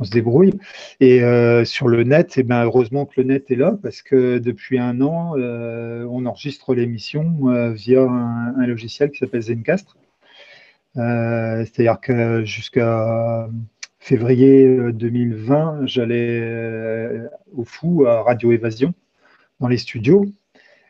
on 0.00 0.04
se 0.04 0.10
débrouille. 0.10 0.54
Et 0.98 1.22
euh, 1.22 1.64
sur 1.64 1.86
le 1.86 2.02
net, 2.02 2.36
et 2.38 2.40
eh 2.40 2.42
ben, 2.42 2.64
heureusement 2.64 3.06
que 3.06 3.20
le 3.20 3.24
net 3.24 3.50
est 3.50 3.56
là 3.56 3.78
parce 3.82 4.02
que 4.02 4.38
depuis 4.38 4.78
un 4.78 5.00
an, 5.02 5.34
euh, 5.36 6.04
on 6.10 6.26
enregistre 6.26 6.74
l'émission 6.74 7.36
euh, 7.50 7.72
via 7.72 8.02
un, 8.02 8.66
logiciel 8.66 9.10
qui 9.10 9.18
s'appelle 9.18 9.42
Zencastre. 9.42 9.96
C'est-à-dire 10.94 12.00
que 12.00 12.44
jusqu'à 12.44 13.48
février 14.00 14.92
2020, 14.92 15.86
j'allais 15.86 17.28
au 17.54 17.64
fou 17.64 18.06
à 18.06 18.22
Radio 18.22 18.50
Évasion 18.50 18.92
dans 19.60 19.68
les 19.68 19.76
studios. 19.76 20.26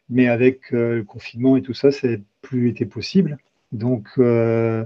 Mais 0.08 0.26
avec 0.28 0.70
le 0.70 1.04
confinement 1.04 1.56
et 1.56 1.62
tout 1.62 1.74
ça, 1.74 1.90
ça 1.90 2.08
n'a 2.08 2.16
plus 2.40 2.68
été 2.68 2.86
possible. 2.86 3.38
Donc, 3.72 4.08
euh, 4.18 4.84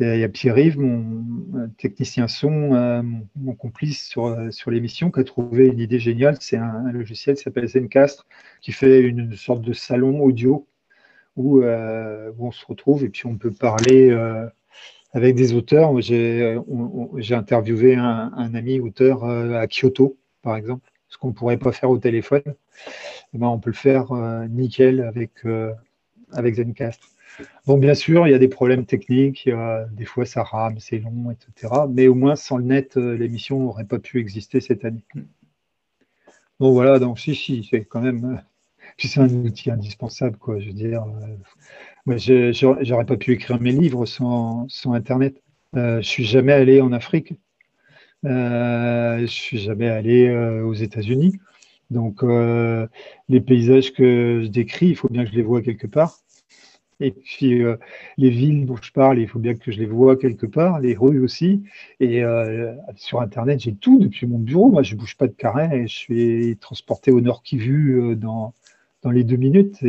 il 0.00 0.18
y 0.18 0.24
a 0.24 0.28
Pierre-Yves, 0.28 0.78
mon 0.78 1.68
technicien 1.78 2.26
son, 2.26 2.74
euh, 2.74 3.02
mon, 3.36 3.54
complice 3.54 4.08
sur, 4.08 4.26
euh, 4.26 4.50
sur 4.50 4.70
l'émission, 4.70 5.10
qui 5.10 5.20
a 5.20 5.24
trouvé 5.24 5.66
une 5.68 5.78
idée 5.78 6.00
géniale. 6.00 6.36
C'est 6.40 6.56
un, 6.56 6.90
logiciel 6.92 7.36
qui 7.36 7.42
s'appelle 7.42 7.68
Zencast, 7.68 8.24
qui 8.60 8.72
fait 8.72 9.00
une, 9.00 9.34
sorte 9.36 9.62
de 9.62 9.72
salon 9.72 10.20
audio 10.20 10.66
où, 11.36 11.62
on 11.62 12.50
se 12.50 12.64
retrouve 12.66 13.04
et 13.04 13.10
puis 13.10 13.26
on 13.26 13.36
peut 13.36 13.52
parler 13.52 14.10
avec 15.12 15.34
des 15.36 15.52
auteurs. 15.52 16.00
J'ai 16.00 17.34
interviewé 17.34 17.94
un, 17.96 18.54
ami 18.54 18.80
auteur 18.80 19.24
à 19.24 19.66
Kyoto, 19.66 20.16
par 20.42 20.56
exemple, 20.56 20.90
ce 21.08 21.18
qu'on 21.18 21.28
ne 21.28 21.32
pourrait 21.34 21.58
pas 21.58 21.72
faire 21.72 21.90
au 21.90 21.98
téléphone. 21.98 22.42
Eh 23.34 23.38
ben, 23.38 23.48
on 23.48 23.58
peut 23.58 23.70
le 23.70 23.76
faire 23.76 24.12
nickel 24.48 25.02
avec, 25.02 25.32
avec. 26.32 26.56
Bon, 27.66 27.78
bien 27.78 27.94
sûr, 27.94 28.26
il 28.26 28.30
y 28.30 28.34
a 28.34 28.38
des 28.38 28.48
problèmes 28.48 28.86
techniques, 28.86 29.48
des 29.92 30.04
fois 30.04 30.24
ça 30.24 30.42
rame, 30.42 30.78
c'est 30.78 30.98
long, 30.98 31.30
etc. 31.30 31.86
Mais 31.88 32.08
au 32.08 32.14
moins, 32.14 32.36
sans 32.36 32.56
le 32.58 32.64
net, 32.64 32.96
euh, 32.96 33.16
l'émission 33.16 33.60
n'aurait 33.60 33.84
pas 33.84 33.98
pu 33.98 34.20
exister 34.20 34.60
cette 34.60 34.84
année. 34.84 35.02
Bon, 36.60 36.72
voilà, 36.72 36.98
donc 36.98 37.18
si, 37.18 37.34
si, 37.34 37.66
c'est 37.70 37.84
quand 37.84 38.00
même. 38.00 38.24
Euh, 38.24 38.36
c'est 38.98 39.20
un 39.20 39.28
outil 39.28 39.70
indispensable, 39.70 40.38
quoi. 40.38 40.58
Je 40.60 40.68
veux 40.68 40.72
dire, 40.72 41.04
euh, 42.06 42.52
j'aurais 42.52 43.04
pas 43.04 43.16
pu 43.16 43.32
écrire 43.32 43.60
mes 43.60 43.72
livres 43.72 44.06
sans, 44.06 44.66
Internet. 44.86 45.42
je 45.74 46.00
suis 46.02 46.24
jamais 46.24 46.52
allé 46.52 46.80
en 46.80 46.92
Afrique. 46.92 47.34
je 48.22 49.26
suis 49.26 49.58
jamais 49.58 49.88
allé 49.88 50.30
aux 50.62 50.74
États-Unis. 50.74 51.38
Donc, 51.90 52.22
les 53.28 53.40
paysages 53.40 53.92
que 53.92 54.42
je 54.44 54.48
décris, 54.48 54.88
il 54.88 54.96
faut 54.96 55.08
bien 55.08 55.24
que 55.24 55.30
je 55.30 55.36
les 55.36 55.42
vois 55.42 55.62
quelque 55.62 55.86
part. 55.86 56.20
Et 57.00 57.10
puis 57.10 57.62
euh, 57.62 57.76
les 58.16 58.30
villes 58.30 58.66
dont 58.66 58.76
je 58.80 58.92
parle, 58.92 59.18
il 59.18 59.28
faut 59.28 59.38
bien 59.38 59.54
que 59.54 59.70
je 59.70 59.78
les 59.78 59.86
vois 59.86 60.16
quelque 60.16 60.46
part, 60.46 60.80
les 60.80 60.94
rues 60.94 61.20
aussi. 61.20 61.62
Et 62.00 62.22
euh, 62.24 62.74
sur 62.96 63.20
Internet, 63.20 63.60
j'ai 63.60 63.74
tout 63.74 63.98
depuis 63.98 64.26
mon 64.26 64.38
bureau. 64.38 64.70
Moi, 64.70 64.82
je 64.82 64.94
ne 64.94 65.00
bouge 65.00 65.16
pas 65.16 65.26
de 65.26 65.32
carré 65.32 65.82
et 65.82 65.86
je 65.86 65.94
suis 65.94 66.56
transporté 66.58 67.10
au 67.10 67.20
Nord 67.20 67.42
Kivu 67.42 68.00
euh, 68.00 68.14
dans, 68.14 68.54
dans 69.02 69.10
les 69.10 69.24
deux 69.24 69.36
minutes. 69.36 69.82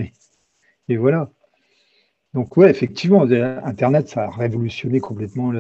Et, 0.90 0.98
voilà. 0.98 1.32
Donc 2.34 2.56
ouais, 2.58 2.70
effectivement, 2.70 3.24
Internet, 3.24 4.10
ça 4.10 4.26
a 4.26 4.30
révolutionné 4.30 5.00
complètement 5.00 5.52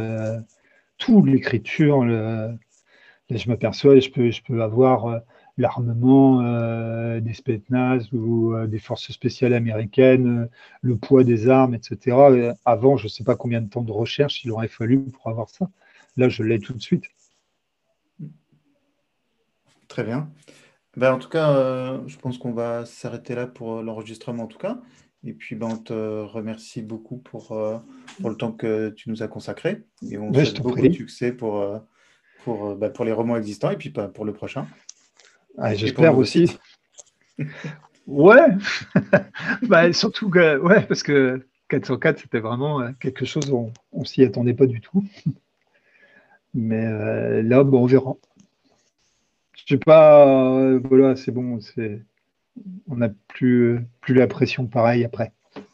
tout 0.97 1.23
l'écriture. 1.25 2.05
Je 3.29 3.49
m'aperçois, 3.49 3.99
je 3.99 4.09
peux, 4.09 4.31
je 4.31 4.41
peux 4.43 4.61
avoir 4.61 5.21
l'armement 5.57 6.41
euh, 6.41 7.19
des 7.19 7.33
Spetsnaz 7.33 8.09
ou 8.13 8.53
euh, 8.53 8.67
des 8.67 8.79
forces 8.79 9.11
spéciales 9.11 9.53
américaines, 9.53 10.43
euh, 10.43 10.47
le 10.81 10.97
poids 10.97 11.23
des 11.23 11.49
armes, 11.49 11.73
etc. 11.73 12.53
Avant, 12.65 12.97
je 12.97 13.05
ne 13.05 13.09
sais 13.09 13.23
pas 13.23 13.35
combien 13.35 13.61
de 13.61 13.69
temps 13.69 13.81
de 13.81 13.91
recherche 13.91 14.43
il 14.45 14.51
aurait 14.51 14.67
fallu 14.67 15.01
pour 15.01 15.27
avoir 15.27 15.49
ça. 15.49 15.69
Là, 16.15 16.29
je 16.29 16.43
l'ai 16.43 16.59
tout 16.59 16.73
de 16.73 16.81
suite. 16.81 17.05
Très 19.87 20.03
bien. 20.03 20.29
Ben, 20.95 21.13
en 21.13 21.19
tout 21.19 21.29
cas, 21.29 22.01
je 22.07 22.17
pense 22.17 22.37
qu'on 22.37 22.53
va 22.53 22.85
s'arrêter 22.85 23.35
là 23.35 23.47
pour 23.47 23.81
l'enregistrement 23.83 24.43
en 24.43 24.47
tout 24.47 24.57
cas. 24.57 24.79
Et 25.23 25.33
puis, 25.33 25.55
ben, 25.55 25.67
on 25.67 25.77
te 25.77 25.93
remercie 25.93 26.81
beaucoup 26.81 27.17
pour, 27.17 27.47
pour 27.47 28.29
le 28.29 28.35
temps 28.35 28.51
que 28.51 28.89
tu 28.89 29.09
nous 29.09 29.21
as 29.23 29.27
consacré. 29.27 29.83
Et 30.09 30.17
on 30.17 30.31
te 30.31 30.43
souhaite 30.43 30.61
beaucoup 30.61 30.81
de 30.81 30.91
succès 30.91 31.31
pour, 31.31 31.63
pour, 32.43 32.75
ben, 32.75 32.91
pour 32.91 33.05
les 33.05 33.11
romans 33.11 33.37
existants 33.37 33.69
et 33.71 33.77
puis 33.77 33.89
ben, 33.89 34.07
pour 34.07 34.25
le 34.25 34.33
prochain. 34.33 34.67
Ah, 35.57 35.73
j'espère 35.73 36.17
aussi. 36.17 36.57
ouais, 38.07 38.47
bah, 39.63 39.91
surtout 39.93 40.29
que, 40.29 40.57
ouais, 40.59 40.85
parce 40.85 41.03
que 41.03 41.45
404, 41.69 42.19
c'était 42.19 42.39
vraiment 42.39 42.81
euh, 42.81 42.91
quelque 42.99 43.25
chose, 43.25 43.51
on, 43.51 43.71
on 43.91 44.05
s'y 44.05 44.23
attendait 44.23 44.53
pas 44.53 44.67
du 44.67 44.81
tout. 44.81 45.03
Mais 46.53 46.85
euh, 46.85 47.41
là, 47.41 47.63
bon, 47.63 47.83
on 47.83 47.85
verra. 47.85 48.15
Je 49.53 49.75
sais 49.75 49.79
pas, 49.79 50.27
euh, 50.27 50.79
voilà, 50.83 51.15
c'est 51.15 51.31
bon, 51.31 51.59
c'est, 51.59 52.01
on 52.87 52.95
n'a 52.97 53.09
plus, 53.27 53.79
plus 54.01 54.13
la 54.13 54.27
pression 54.27 54.67
pareille 54.67 55.03
après. 55.03 55.33